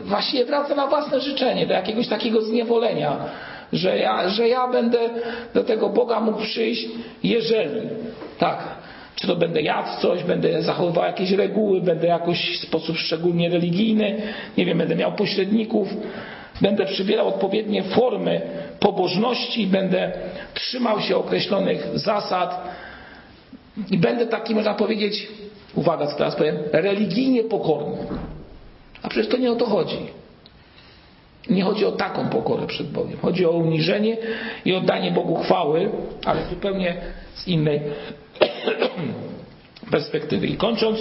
właśnie 0.05 0.45
wraca 0.45 0.74
na 0.74 0.86
własne 0.86 1.20
życzenie, 1.20 1.66
do 1.66 1.72
jakiegoś 1.72 2.09
takiego 2.09 2.43
zniewolenia, 2.43 3.16
że 3.72 3.99
ja, 3.99 4.28
że 4.28 4.49
ja 4.49 4.68
będę 4.68 4.99
do 5.55 5.64
tego 5.64 5.88
Boga 5.88 6.20
mógł 6.20 6.43
przyjść, 6.43 6.88
jeżeli. 7.22 7.80
Tak, 8.38 8.59
Czy 9.14 9.26
to 9.26 9.36
będę 9.36 9.62
jadł 9.62 9.88
coś, 10.00 10.24
będę 10.24 10.62
zachowywał 10.62 11.04
jakieś 11.04 11.30
reguły, 11.30 11.80
będę 11.80 12.06
jakoś 12.06 12.58
w 12.58 12.62
sposób 12.62 12.96
szczególnie 12.96 13.48
religijny, 13.48 14.22
nie 14.58 14.64
wiem, 14.64 14.78
będę 14.78 14.96
miał 14.96 15.12
pośredników, 15.12 15.88
będę 16.61 16.86
przybierał 16.86 17.28
odpowiednie 17.28 17.82
formy 17.82 18.40
pobożności, 18.80 19.66
będę 19.66 20.12
trzymał 20.54 21.00
się 21.00 21.16
określonych 21.16 21.88
zasad 21.94 22.68
i 23.90 23.98
będę 23.98 24.26
taki, 24.26 24.54
można 24.54 24.74
powiedzieć, 24.74 25.28
uwaga, 25.74 26.06
co 26.06 26.16
teraz 26.16 26.36
powiem, 26.36 26.56
religijnie 26.72 27.44
pokorny. 27.44 27.96
A 29.02 29.08
przecież 29.08 29.30
to 29.30 29.36
nie 29.36 29.52
o 29.52 29.56
to 29.56 29.66
chodzi. 29.66 29.98
Nie 31.48 31.62
chodzi 31.62 31.84
o 31.84 31.92
taką 31.92 32.28
pokorę 32.28 32.66
przed 32.66 32.90
Bogiem. 32.90 33.18
Chodzi 33.22 33.46
o 33.46 33.50
uniżenie 33.50 34.16
i 34.64 34.74
oddanie 34.74 35.11
Bogu 35.11 35.34
chwały, 35.34 35.90
ale 36.24 36.46
zupełnie 36.50 36.96
z 37.34 37.48
innej 37.48 37.80
perspektywy. 39.91 40.47
I 40.47 40.57
kończąc, 40.57 40.99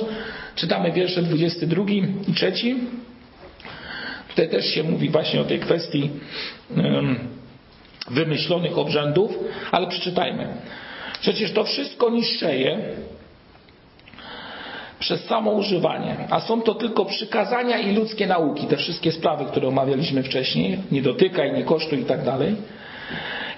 czytamy 0.55 0.91
wiersze 0.91 1.21
22 1.21 1.83
i 2.27 2.33
3. 2.33 2.53
Tutaj 4.29 4.49
też 4.49 4.65
się 4.65 4.83
mówi 4.83 5.09
właśnie 5.09 5.41
o 5.41 5.45
tej 5.45 5.59
kwestii 5.59 6.09
wymyślonych 8.09 8.77
obrzędów, 8.77 9.31
ale 9.71 9.87
przeczytajmy. 9.87 10.47
Przecież 11.21 11.51
to 11.51 11.63
wszystko 11.63 12.09
niszczeje 12.09 12.79
przez 14.99 15.25
samo 15.25 15.51
używanie, 15.51 16.15
a 16.29 16.39
są 16.39 16.61
to 16.61 16.75
tylko 16.75 17.05
przykazania 17.05 17.79
i 17.79 17.95
ludzkie 17.95 18.27
nauki, 18.27 18.67
te 18.67 18.77
wszystkie 18.77 19.11
sprawy, 19.11 19.45
które 19.45 19.67
omawialiśmy 19.67 20.23
wcześniej, 20.23 20.79
nie 20.91 21.01
dotykaj, 21.01 21.53
nie 21.53 21.63
kosztuj 21.63 22.01
i 22.01 22.05
tak 22.05 22.25
dalej. 22.25 22.55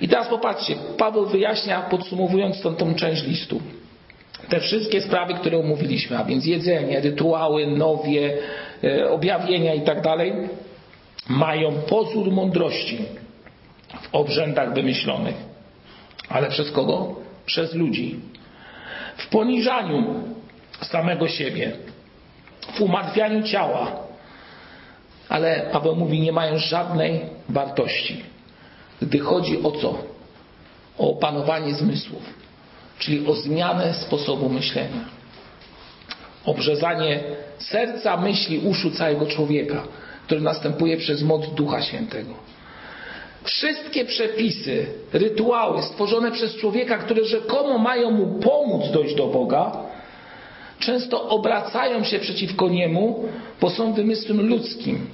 I 0.01 0.07
teraz 0.07 0.27
popatrzcie, 0.27 0.75
Paweł 0.97 1.25
wyjaśnia, 1.25 1.81
podsumowując 1.81 2.61
tą, 2.61 2.75
tą 2.75 2.95
część 2.95 3.23
listu, 3.23 3.61
te 4.49 4.59
wszystkie 4.59 5.01
sprawy, 5.01 5.33
które 5.33 5.59
omówiliśmy, 5.59 6.17
a 6.17 6.23
więc 6.23 6.45
jedzenie, 6.45 6.99
rytuały, 6.99 7.67
nowie, 7.67 8.37
e, 8.83 9.09
objawienia 9.09 9.73
i 9.73 9.81
tak 9.81 10.01
dalej, 10.01 10.33
mają 11.29 11.71
pozór 11.71 12.31
mądrości 12.31 12.97
w 14.01 14.15
obrzędach 14.15 14.73
wymyślonych. 14.73 15.35
Ale 16.29 16.49
przez 16.49 16.71
kogo? 16.71 17.15
Przez 17.45 17.73
ludzi. 17.73 18.19
W 19.17 19.27
poniżaniu 19.27 20.23
samego 20.81 21.27
siebie, 21.27 21.71
w 22.73 22.81
umartwianiu 22.81 23.43
ciała. 23.43 23.91
Ale 25.29 25.69
Paweł 25.71 25.95
mówi, 25.95 26.19
nie 26.19 26.31
mają 26.31 26.57
żadnej 26.57 27.21
wartości. 27.49 28.30
Gdy 29.01 29.19
chodzi 29.19 29.63
o 29.63 29.71
co? 29.71 29.97
O 30.97 31.09
opanowanie 31.09 31.73
zmysłów, 31.75 32.21
czyli 32.99 33.27
o 33.27 33.33
zmianę 33.33 33.93
sposobu 33.93 34.49
myślenia. 34.49 35.05
Obrzezanie 36.45 37.19
serca, 37.57 38.17
myśli, 38.17 38.59
uszu 38.59 38.91
całego 38.91 39.25
człowieka, 39.25 39.83
które 40.25 40.41
następuje 40.41 40.97
przez 40.97 41.23
moc 41.23 41.53
Ducha 41.53 41.81
Świętego. 41.81 42.33
Wszystkie 43.43 44.05
przepisy, 44.05 44.85
rytuały 45.13 45.81
stworzone 45.81 46.31
przez 46.31 46.55
człowieka, 46.55 46.97
które 46.97 47.25
rzekomo 47.25 47.77
mają 47.77 48.11
mu 48.11 48.39
pomóc 48.39 48.91
dojść 48.91 49.15
do 49.15 49.27
Boga, 49.27 49.77
często 50.79 51.29
obracają 51.29 52.03
się 52.03 52.19
przeciwko 52.19 52.69
niemu, 52.69 53.23
bo 53.61 53.69
są 53.69 53.93
wymysłem 53.93 54.47
ludzkim, 54.47 55.07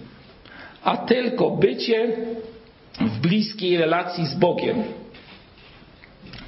a 0.83 0.97
tylko 0.97 1.49
bycie 1.49 2.17
w 2.99 3.19
bliskiej 3.19 3.77
relacji 3.77 4.25
z 4.25 4.33
Bogiem 4.33 4.83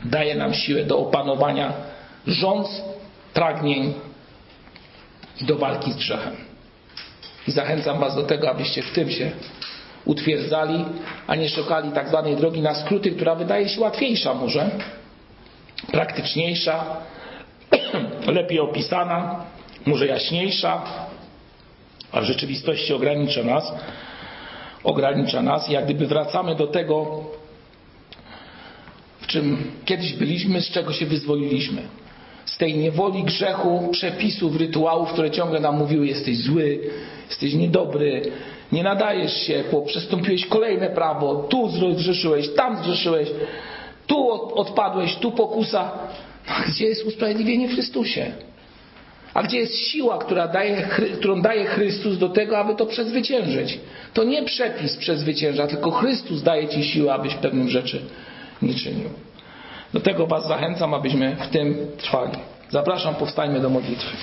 daje 0.05 0.35
nam 0.35 0.53
siłę 0.53 0.83
do 0.83 0.99
opanowania 0.99 1.73
rządz, 2.27 2.81
pragnień 3.33 3.93
i 5.41 5.45
do 5.45 5.55
walki 5.55 5.91
z 5.91 5.95
grzechem. 5.95 6.35
I 7.47 7.51
zachęcam 7.51 7.99
Was 7.99 8.15
do 8.15 8.23
tego, 8.23 8.49
abyście 8.49 8.81
w 8.83 8.91
tym 8.91 9.11
się 9.11 9.31
utwierdzali, 10.05 10.85
a 11.27 11.35
nie 11.35 11.49
szukali 11.49 11.91
tak 11.91 12.09
zwanej 12.09 12.35
drogi 12.35 12.61
na 12.61 12.75
skróty, 12.75 13.11
która 13.11 13.35
wydaje 13.35 13.69
się 13.69 13.81
łatwiejsza 13.81 14.33
może, 14.33 14.69
praktyczniejsza, 15.91 16.97
lepiej 18.27 18.59
opisana, 18.59 19.45
może 19.85 20.07
jaśniejsza, 20.07 20.81
a 22.11 22.21
w 22.21 22.23
rzeczywistości 22.23 22.93
ogranicza 22.93 23.43
nas. 23.43 23.73
Ogranicza 24.83 25.41
nas. 25.41 25.69
Jak 25.69 25.85
gdyby 25.85 26.07
wracamy 26.07 26.55
do 26.55 26.67
tego, 26.67 27.23
w 29.21 29.27
czym 29.27 29.71
kiedyś 29.85 30.13
byliśmy, 30.13 30.61
z 30.61 30.69
czego 30.69 30.93
się 30.93 31.05
wyzwoliliśmy. 31.05 31.81
Z 32.45 32.57
tej 32.57 32.77
niewoli 32.77 33.23
grzechu, 33.23 33.89
przepisów, 33.91 34.55
rytuałów, 34.55 35.13
które 35.13 35.31
ciągle 35.31 35.59
nam 35.59 35.77
mówiły: 35.77 36.07
jesteś 36.07 36.37
zły, 36.37 36.79
jesteś 37.29 37.53
niedobry, 37.53 38.21
nie 38.71 38.83
nadajesz 38.83 39.33
się, 39.33 39.63
bo 39.71 39.81
przestąpiłeś 39.81 40.45
kolejne 40.45 40.89
prawo, 40.89 41.35
tu 41.35 41.69
zgrzeszyłeś, 41.69 42.49
tam 42.49 42.77
zgrzeszyłeś, 42.77 43.29
tu 44.07 44.31
odpadłeś, 44.59 45.15
tu 45.15 45.31
pokusa. 45.31 45.91
Gdzie 46.67 46.85
jest 46.85 47.05
usprawiedliwienie 47.05 47.67
w 47.67 47.73
Chrystusie? 47.73 48.31
A 49.33 49.43
gdzie 49.43 49.57
jest 49.57 49.77
siła, 49.77 50.17
która 50.17 50.47
daje, 50.47 50.87
którą 51.19 51.41
daje 51.41 51.65
Chrystus 51.65 52.17
do 52.17 52.29
tego, 52.29 52.57
aby 52.57 52.75
to 52.75 52.85
przezwyciężyć? 52.85 53.79
To 54.13 54.23
nie 54.23 54.43
przepis 54.43 54.97
przezwycięża, 54.97 55.67
tylko 55.67 55.91
Chrystus 55.91 56.43
daje 56.43 56.67
Ci 56.67 56.83
siłę, 56.83 57.13
abyś 57.13 57.35
pewnych 57.35 57.69
rzeczy 57.69 58.01
nie 58.61 58.73
czynił. 58.73 59.09
Do 59.93 59.99
tego 59.99 60.27
Was 60.27 60.47
zachęcam, 60.47 60.93
abyśmy 60.93 61.35
w 61.35 61.47
tym 61.47 61.77
trwali. 61.97 62.31
Zapraszam, 62.69 63.15
powstańmy 63.15 63.59
do 63.59 63.69
modlitwy. 63.69 64.15